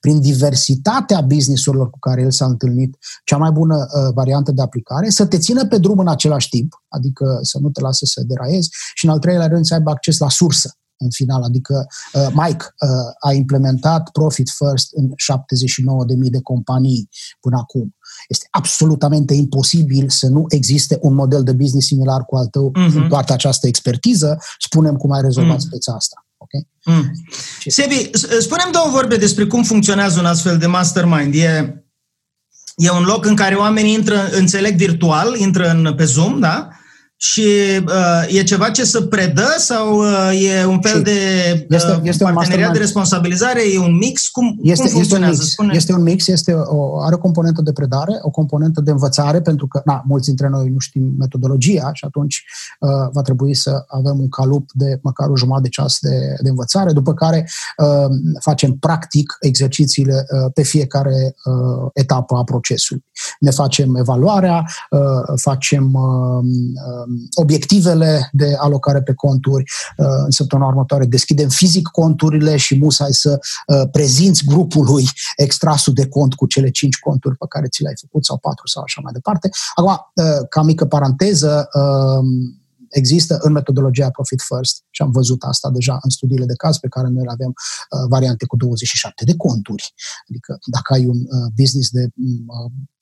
[0.00, 5.08] prin diversitatea businessurilor cu care el s-a întâlnit, cea mai bună uh, variantă de aplicare,
[5.08, 8.70] să te țină pe drum în același timp, adică să nu te lasă să deraiezi
[8.94, 12.64] și în al treilea rând să aibă acces la sursă în final, adică uh, Mike
[12.80, 15.08] uh, a implementat Profit First în
[16.24, 17.08] 79.000 de companii
[17.40, 17.96] până acum.
[18.28, 22.94] Este absolutamente imposibil să nu existe un model de business similar cu al tău uh-huh.
[22.94, 24.38] în toată această expertiză.
[24.58, 25.68] Spunem cum ai rezolvat uh-huh.
[25.68, 26.27] speța asta.
[26.38, 26.66] Okay?
[26.84, 27.10] Mm.
[27.66, 31.34] Sebi, spunem două vorbe despre cum funcționează un astfel de mastermind.
[31.34, 31.84] E,
[32.76, 36.68] e un loc în care oamenii intră, înțeleg virtual, intră în, pe Zoom, da?
[37.20, 37.46] Și
[37.86, 41.10] uh, e ceva ce să predă sau uh, e un fel și de
[41.68, 43.60] este, uh, este parteneriat de responsabilizare?
[43.72, 44.28] E un mix?
[44.28, 45.42] Cum, este, cum funcționează?
[45.42, 48.80] Este un mix, este un mix este o, are o componentă de predare, o componentă
[48.80, 52.44] de învățare, pentru că na, mulți dintre noi nu știm metodologia și atunci
[52.80, 56.48] uh, va trebui să avem un calup de măcar o jumătate de ceas de, de
[56.48, 58.10] învățare, după care uh,
[58.40, 63.04] facem practic exercițiile uh, pe fiecare uh, etapă a procesului.
[63.40, 65.00] Ne facem evaluarea, uh,
[65.36, 69.64] facem uh, uh, obiectivele de alocare pe conturi.
[69.96, 75.04] Uh, în săptămâna următoare deschidem fizic conturile și musai să uh, prezinți grupului
[75.36, 78.82] extrasul de cont cu cele cinci conturi pe care ți le-ai făcut sau patru sau
[78.82, 79.48] așa mai departe.
[79.74, 81.68] Acum, uh, ca mică paranteză,
[82.88, 86.88] există în metodologia Profit First și am văzut asta deja în studiile de caz pe
[86.88, 87.52] care noi le avem
[88.08, 89.94] variante cu 27 de conturi.
[90.28, 91.18] Adică dacă ai un
[91.56, 92.08] business de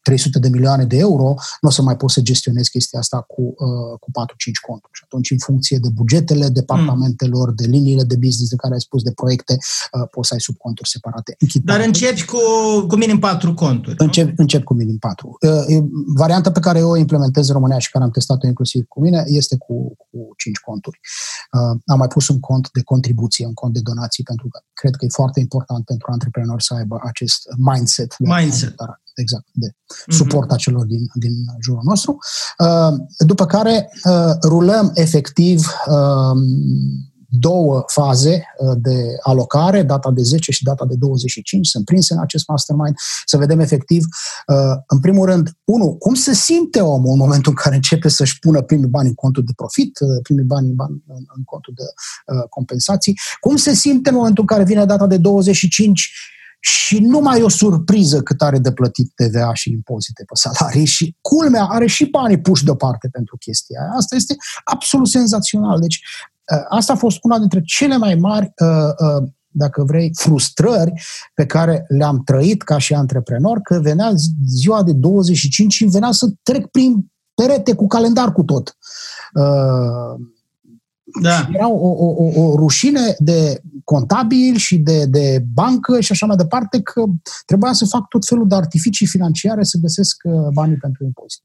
[0.07, 3.43] 300 de milioane de euro, nu o să mai poți să gestionezi chestia asta cu,
[3.43, 4.93] uh, cu 4-5 conturi.
[4.93, 9.03] Și atunci, în funcție de bugetele departamentelor, de liniile de business de care ai spus,
[9.03, 11.37] de proiecte, uh, poți să ai subconturi separate.
[11.39, 12.41] Închid Dar începi cu,
[12.89, 13.95] cu minim 4 conturi.
[13.99, 15.37] Încep, încep cu minim 4.
[15.41, 15.85] Uh,
[16.15, 19.25] varianta pe care eu o implementez în România și care am testat-o inclusiv cu mine
[19.27, 21.01] este cu, cu 5 conturi.
[21.53, 24.95] Uh, am mai pus un cont de contribuție, un cont de donații, pentru că cred
[24.97, 28.15] că e foarte important pentru antreprenori să aibă acest mindset.
[28.19, 28.75] Mindset.
[28.77, 28.85] De
[29.17, 29.69] exact, de
[30.07, 30.17] mhm.
[30.17, 32.19] suport a celor din, din jurul nostru.
[32.59, 36.39] Uh, după care uh, rulăm efectiv um,
[37.29, 42.21] două faze uh, de alocare, data de 10 și data de 25, sunt prinse în
[42.21, 42.95] acest mastermind,
[43.25, 44.05] să vedem efectiv,
[44.87, 48.63] în primul rând, unu, cum se simte omul în momentul în care începe să-și pună
[48.63, 51.03] primii bani în contul de profit, primii bani în, bani
[51.37, 51.83] în contul de
[52.49, 56.13] compensații, cum se simte în momentul în care vine data de 25
[56.61, 60.85] și nu mai e o surpriză cât are de plătit TVA și impozite pe salarii
[60.85, 63.91] și culmea are și banii puși deoparte pentru chestia aia.
[63.97, 65.81] Asta este absolut senzațional.
[65.81, 66.01] Deci
[66.53, 70.93] ă, asta a fost una dintre cele mai mari ă, ă, dacă vrei, frustrări
[71.35, 74.13] pe care le-am trăit ca și antreprenor, că venea
[74.49, 78.77] ziua de 25 și venea să trec prin perete cu calendar cu tot.
[81.21, 81.49] Da.
[81.53, 86.37] Era o, o, o, o rușine de contabil și de, de bancă și așa mai
[86.37, 87.05] departe că
[87.47, 91.43] trebuia să fac tot felul de artificii financiare să găsesc uh, banii pentru impozit.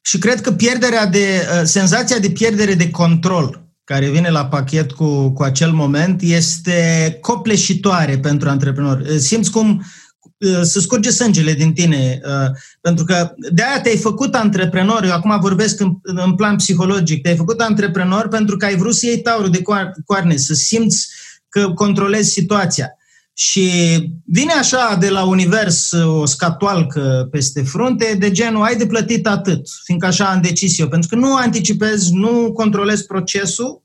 [0.00, 4.92] Și cred că pierderea de, uh, senzația de pierdere de control care vine la pachet
[4.92, 9.06] cu, cu acel moment este copleșitoare pentru antreprenor.
[9.18, 9.84] Simți cum uh,
[10.62, 15.80] se scurge sângele din tine, uh, pentru că de-aia te-ai făcut antreprenor, eu acum vorbesc
[15.80, 19.62] în, în plan psihologic, te-ai făcut antreprenor pentru că ai vrut să iei taurul de
[20.04, 21.08] coarne, să simți
[21.48, 22.94] că controlezi situația.
[23.32, 23.70] Și
[24.24, 29.66] vine așa de la univers o scatoalcă peste frunte de genul ai de plătit atât,
[29.84, 33.82] fiindcă așa am decis eu, pentru că nu anticipezi, nu controlezi procesul,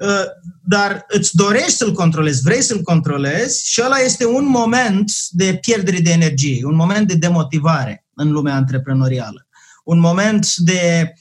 [0.00, 0.24] ă,
[0.66, 5.98] dar îți dorești să-l controlezi, vrei să-l controlezi și ăla este un moment de pierdere
[5.98, 9.46] de energie, un moment de demotivare în lumea antreprenorială,
[9.84, 11.12] un moment de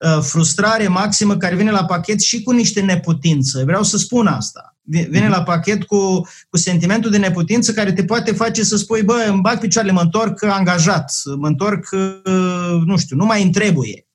[0.00, 3.62] ă, frustrare maximă care vine la pachet și cu niște neputință.
[3.64, 5.30] Vreau să spun asta vine mhm.
[5.30, 9.40] la pachet cu, cu sentimentul de neputință care te poate face să spui, bă, îmi
[9.40, 11.88] bag picioarele, mă întorc angajat, mă întorc,
[12.84, 14.06] nu știu, nu mai îmi trebuie.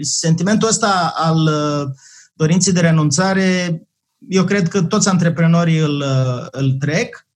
[0.00, 1.88] Sentimentul ăsta al uh,
[2.32, 3.82] dorinței de renunțare,
[4.28, 7.26] eu cred că toți antreprenorii îl, uh, îl trec,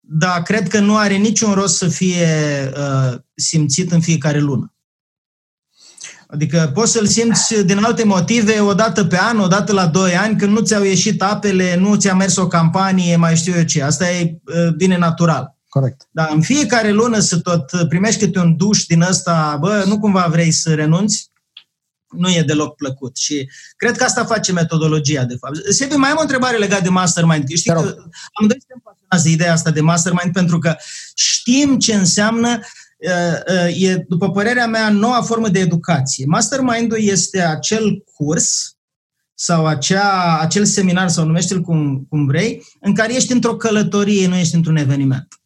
[0.00, 2.26] dar cred că nu are niciun rost să fie
[2.76, 4.74] uh, simțit în fiecare lună.
[6.26, 10.16] Adică poți să-l simți din alte motive, o dată pe an, o dată la doi
[10.16, 13.82] ani, când nu ți-au ieșit apele, nu ți-a mers o campanie, mai știu eu ce.
[13.82, 14.40] Asta e
[14.76, 15.56] bine natural.
[15.68, 16.08] Corect.
[16.10, 20.26] Dar în fiecare lună să tot primești câte un duș din ăsta, bă, nu cumva
[20.30, 21.29] vrei să renunți,
[22.10, 23.16] nu e deloc plăcut.
[23.16, 25.72] Și cred că asta face metodologia, de fapt.
[25.72, 27.48] Sebi, mai am o întrebare legată de mastermind.
[27.48, 27.78] Știi că
[28.32, 30.76] am doi suntem pasionați de ideea asta de mastermind pentru că
[31.14, 32.60] știm ce înseamnă
[33.78, 36.24] e, după părerea mea, noua formă de educație.
[36.28, 38.74] Mastermind-ul este acel curs
[39.34, 44.36] sau acea, acel seminar, sau numește-l cum, cum vrei, în care ești într-o călătorie, nu
[44.36, 45.39] ești într-un eveniment.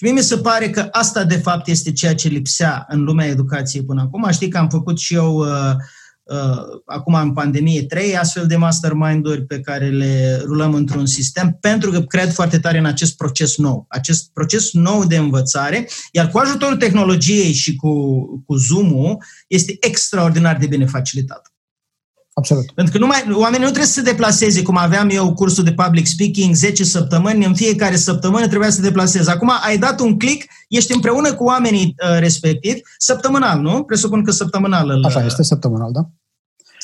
[0.00, 3.26] Și mie mi se pare că asta, de fapt, este ceea ce lipsea în lumea
[3.26, 4.30] educației până acum.
[4.30, 5.72] Știi că am făcut și eu uh,
[6.22, 11.90] uh, acum în pandemie trei astfel de mastermind-uri pe care le rulăm într-un sistem pentru
[11.90, 16.38] că cred foarte tare în acest proces nou, acest proces nou de învățare, iar cu
[16.38, 21.52] ajutorul tehnologiei și cu, cu Zoom-ul este extraordinar de bine facilitat.
[22.40, 22.70] Absolut.
[22.70, 25.72] Pentru că nu mai, oamenii nu trebuie să se deplaseze, cum aveam eu cursul de
[25.72, 29.30] public speaking 10 săptămâni, în fiecare săptămână trebuia să te deplasezi.
[29.30, 33.82] Acum ai dat un click, ești împreună cu oamenii uh, respectivi, săptămânal, nu?
[33.82, 35.04] Presupun că săptămânal.
[35.04, 36.00] Așa este, săptămânal, da.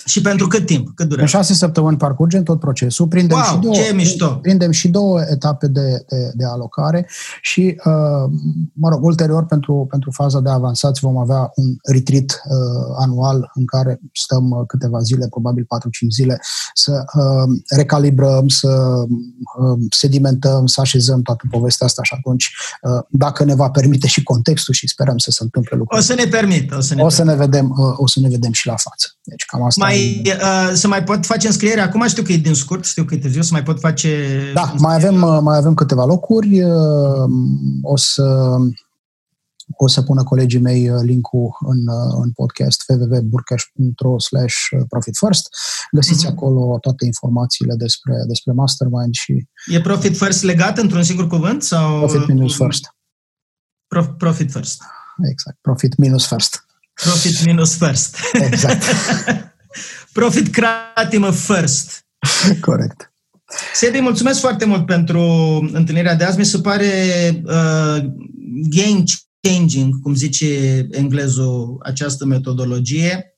[0.07, 0.87] Și pentru cât timp?
[0.95, 1.37] Cât durează?
[1.37, 4.29] În șase săptămâni parcurgem tot procesul, prindem, wow, și, două, ce mișto.
[4.29, 7.09] prindem și două etape de, de, de alocare
[7.41, 8.31] și, uh,
[8.73, 13.65] mă rog, ulterior pentru, pentru faza de avansați vom avea un retreat uh, anual în
[13.65, 15.67] care stăm uh, câteva zile, probabil 4-5
[16.11, 16.41] zile,
[16.75, 17.05] să
[17.69, 19.05] recalibrăm, să
[19.91, 22.55] sedimentăm, să așezăm toată povestea asta și atunci,
[23.09, 26.01] dacă ne va permite și contextul și sperăm să se întâmple lucruri.
[26.01, 26.73] O să ne permit.
[26.73, 29.09] O să ne, o să ne vedem, o să ne vedem și la față.
[29.23, 32.07] Deci cam asta mai mai, uh, să mai pot face înscriere acum?
[32.07, 34.41] Știu că e din scurt, știu că e târziu, să mai pot face...
[34.55, 36.63] Da, mai avem, uh, mai avem câteva locuri.
[36.63, 37.31] Uh,
[37.83, 38.57] o să,
[39.77, 41.79] o să pună colegii mei uh, linkul în,
[42.23, 44.55] în podcast www.burcash.ro slash
[44.89, 45.49] profit first.
[45.93, 46.31] Găsiți uh-huh.
[46.31, 49.47] acolo toate informațiile despre, despre Mastermind și...
[49.67, 51.63] E Profit First legat într-un singur cuvânt?
[51.63, 52.95] sau Profit minus first.
[54.19, 54.83] profit First.
[55.31, 56.65] Exact, Profit minus first.
[57.05, 58.17] Profit minus first.
[58.33, 58.83] Exact.
[60.17, 62.07] Profit cratimă first.
[62.61, 63.13] Corect.
[63.75, 65.21] Sebi, mulțumesc foarte mult pentru
[65.73, 66.39] întâlnirea de azi.
[66.39, 66.93] Mi se pare
[67.45, 68.05] uh,
[68.69, 69.03] game
[69.41, 70.47] changing, cum zice
[70.91, 73.36] englezul, această metodologie.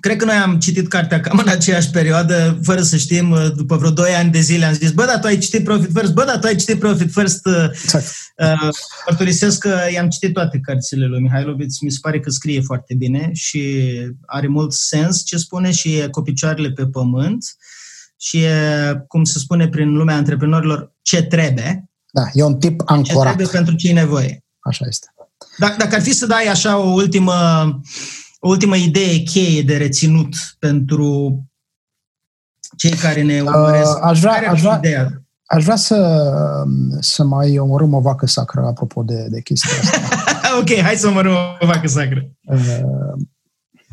[0.00, 3.76] Cred că noi am citit cartea cam în aceeași perioadă, fără să știm, uh, după
[3.76, 6.24] vreo 2 ani de zile am zis, bă, dar tu ai citit Profit First, bă,
[6.24, 7.46] dar tu ai citit Profit First.
[7.46, 8.04] Uh, exact.
[8.36, 8.68] Uh,
[9.08, 13.30] mărturisesc că i-am citit toate cărțile lui Mihailoviț, mi se pare că scrie foarte bine
[13.32, 13.82] și
[14.26, 17.44] are mult sens ce spune și e cu picioarele pe pământ
[18.16, 21.90] și e, cum se spune prin lumea antreprenorilor, ce trebuie.
[22.12, 23.30] Da, e un tip ancorat.
[23.30, 24.44] Ce trebuie pentru ce e nevoie.
[24.60, 25.06] Așa este.
[25.58, 27.34] Dacă, dacă ar fi să dai așa o ultimă
[28.38, 31.42] o ultimă idee cheie de reținut pentru
[32.76, 33.96] cei care ne urmăresc?
[33.96, 35.22] Uh, aș vrea, aș vrea, ideea?
[35.44, 36.32] Aș vrea să,
[37.00, 40.00] să mai omorâm o vacă sacră apropo de, de chestia asta.
[40.60, 42.30] ok, hai să omorâm o vacă sacră.
[42.42, 43.12] Uh,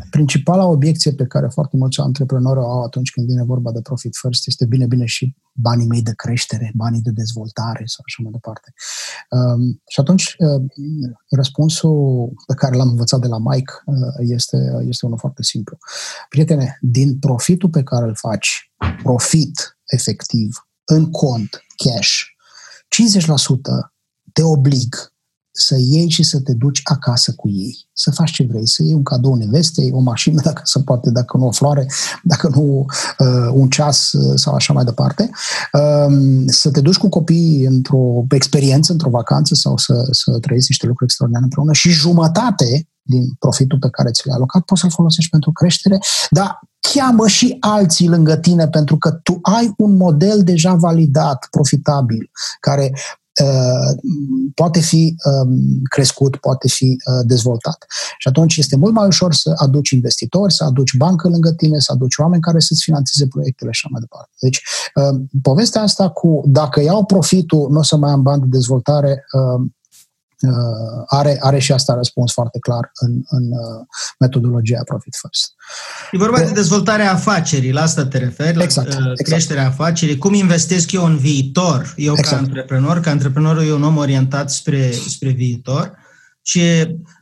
[0.10, 4.48] Principala obiecție pe care foarte mulți antreprenori au atunci când vine vorba de profit first
[4.48, 8.74] este bine, bine și banii mei de creștere, banii de dezvoltare sau așa mai departe.
[9.30, 10.62] Um, și atunci uh,
[11.30, 15.78] răspunsul pe care l-am învățat de la Mike uh, este, este unul foarte simplu.
[16.30, 18.72] Prietene, din profitul pe care îl faci,
[19.04, 22.22] profit efectiv, în cont, cash,
[22.88, 23.92] 50%
[24.34, 25.15] te oblig
[25.58, 27.88] să iei și să te duci acasă cu ei.
[27.94, 31.38] Să faci ce vrei, să iei un cadou nevestei, o mașină dacă se poate, dacă
[31.38, 31.88] nu o floare,
[32.24, 32.86] dacă nu
[33.20, 35.30] uh, un ceas uh, sau așa mai departe.
[35.74, 40.86] Uh, să te duci cu copiii într-o experiență, într-o vacanță sau să, să trăiesc niște
[40.86, 45.32] lucruri extraordinare împreună și jumătate din profitul pe care ți l-ai alocat, poți să-l folosești
[45.32, 45.98] pentru creștere,
[46.30, 52.32] dar cheamă și alții lângă tine pentru că tu ai un model deja validat, profitabil,
[52.60, 53.25] care uh,
[54.54, 57.86] poate fi um, crescut, poate fi uh, dezvoltat.
[58.18, 61.92] Și atunci este mult mai ușor să aduci investitori, să aduci bancă lângă tine, să
[61.92, 64.32] aduci oameni care să-ți finanțeze proiectele și așa mai departe.
[64.40, 64.62] Deci,
[64.96, 69.26] uh, povestea asta cu dacă iau profitul, nu o să mai am bani de dezvoltare,
[69.36, 69.66] Uh,
[71.08, 73.86] are, are și asta răspuns foarte clar în, în uh,
[74.20, 75.54] metodologia Profit First.
[76.12, 79.22] E vorba de, de dezvoltarea afacerii, la asta te referi, exact, la exact.
[79.22, 82.36] creșterea afacerii, cum investesc eu în viitor, eu exact.
[82.36, 85.98] ca antreprenor, ca antreprenorul e un om orientat spre, spre viitor
[86.42, 86.62] și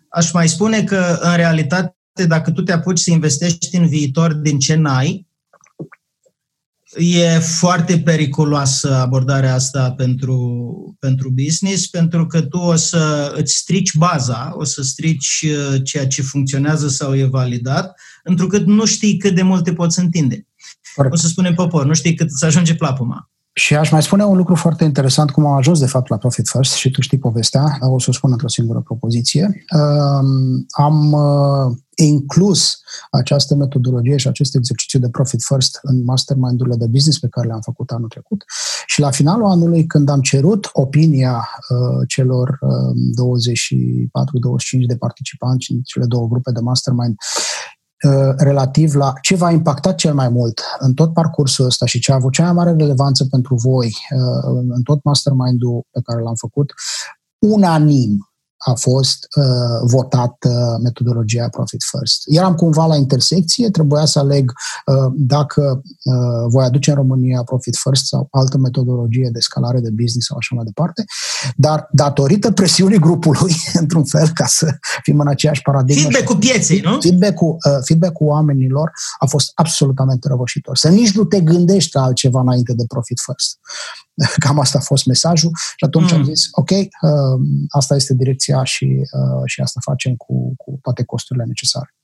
[0.09, 1.95] aș mai spune că în realitate
[2.27, 5.27] dacă tu te apuci să investești în viitor din ce n-ai,
[6.95, 13.95] E foarte periculoasă abordarea asta pentru, pentru business, pentru că tu o să îți strici
[13.95, 19.35] baza, o să strici uh, ceea ce funcționează sau e validat, întrucât nu știi cât
[19.35, 20.47] de mult te poți întinde.
[20.95, 21.13] Corect.
[21.13, 23.32] O să spunem popor, nu știi cât să ajunge plapuma.
[23.55, 26.47] Și aș mai spune un lucru foarte interesant, cum am ajuns de fapt la Profit
[26.47, 29.65] First și tu știi povestea, dar o să o spun într-o singură propoziție.
[30.69, 32.81] Am uh, inclus
[33.11, 37.61] această metodologie și acest exercițiu de Profit First în mastermind-urile de business pe care le-am
[37.61, 38.43] făcut anul trecut
[38.85, 42.65] și la finalul anului, când am cerut opinia uh, celor 24-25
[44.87, 47.72] de participanți în cele două grupe de mastermind Uh,
[48.37, 52.15] relativ la ce v-a impactat cel mai mult în tot parcursul ăsta și ce a
[52.15, 56.73] avut cea mai mare relevanță pentru voi uh, în tot mastermind-ul pe care l-am făcut,
[57.39, 58.32] unanim
[58.65, 59.43] a fost uh,
[59.81, 62.23] votată metodologia Profit First.
[62.25, 64.51] Eram cumva la intersecție, trebuia să aleg
[64.85, 66.13] uh, dacă uh,
[66.47, 70.55] voi aduce în România Profit First sau altă metodologie de scalare de business sau așa
[70.55, 71.05] mai departe,
[71.55, 76.01] dar datorită presiunii grupului, într-un fel, ca să fim în aceeași paradigmă.
[76.01, 76.97] Feedback-ul pieței, nu?
[77.01, 80.77] Feedback-ul, uh, feedback-ul oamenilor a fost absolutamente răvășitor.
[80.77, 83.59] Să nici nu te gândești la altceva înainte de Profit First.
[84.43, 86.17] Cam asta a fost mesajul și atunci mm.
[86.17, 86.79] am zis, ok, uh,
[87.69, 91.95] asta este direcția și, uh, și asta facem cu, cu toate costurile necesare.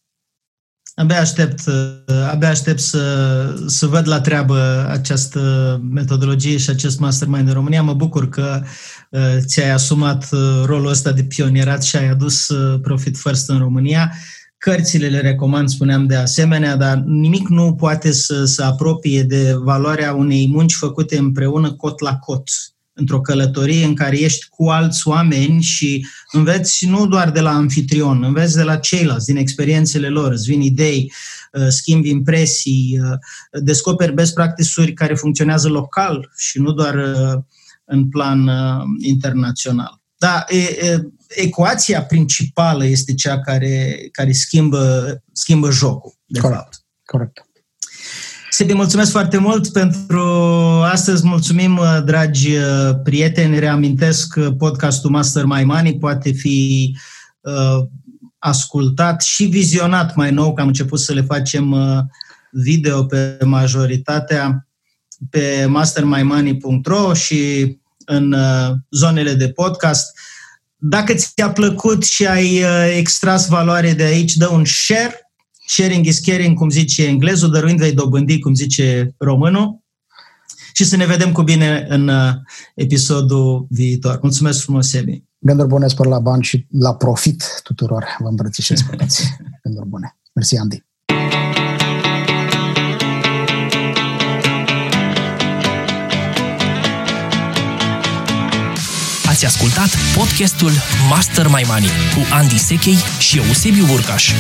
[1.00, 5.42] Abia aștept, uh, abia aștept să, să văd la treabă această
[5.90, 7.82] metodologie și acest mastermind în România.
[7.82, 8.64] Mă bucur că
[9.10, 13.58] uh, ți-ai asumat uh, rolul ăsta de pionierat și ai adus uh, Profit First în
[13.58, 14.14] România.
[14.60, 20.14] Cărțile le recomand, spuneam de asemenea, dar nimic nu poate să, să apropie de valoarea
[20.14, 22.50] unei munci făcute împreună cot la cot,
[22.94, 28.24] într-o călătorie în care ești cu alți oameni și înveți nu doar de la anfitrion,
[28.24, 31.12] înveți de la ceilalți, din experiențele lor, îți vin idei,
[31.52, 33.18] uh, schimbi impresii, uh,
[33.62, 37.42] descoperi best practice-uri care funcționează local și nu doar uh,
[37.86, 38.50] în plan
[39.00, 40.02] internațional.
[40.18, 41.04] Da, e, e,
[41.36, 46.60] ecuația principală este cea care, care schimbă, schimbă jocul, de Corect.
[46.60, 46.86] fapt.
[47.06, 47.44] Corect.
[48.50, 50.22] Sebi, mulțumesc foarte mult pentru
[50.92, 51.26] astăzi.
[51.28, 52.50] Mulțumim, dragi
[53.04, 53.60] prieteni.
[53.60, 56.96] Reamintesc că podcastul Master My Money poate fi
[57.42, 57.88] uh,
[58.40, 62.00] ascultat și vizionat mai nou, că am început să le facem uh,
[62.52, 64.68] video pe majoritatea
[65.30, 70.18] pe mastermymoney.ro și în uh, zonele de podcast.
[70.82, 75.32] Dacă ți-a plăcut și ai uh, extras valoare de aici, dă un share.
[75.68, 79.84] Sharing is caring, cum zice englezul, dăruind vei dobândi, cum zice românul.
[80.74, 82.34] Și să ne vedem cu bine în uh,
[82.76, 84.20] episodul viitor.
[84.22, 85.24] Mulțumesc frumos, Sebi!
[85.40, 88.06] Gânduri bune spor la bani și la profit tuturor.
[88.20, 89.24] Vă îmbrățișez pe toți.
[89.64, 90.18] Gânduri bune.
[90.34, 90.84] Mersi, Andy.
[99.40, 100.72] Ați ascultat podcastul
[101.10, 104.32] Master My Money cu Andy Sechei și Eusebiu Burcaș.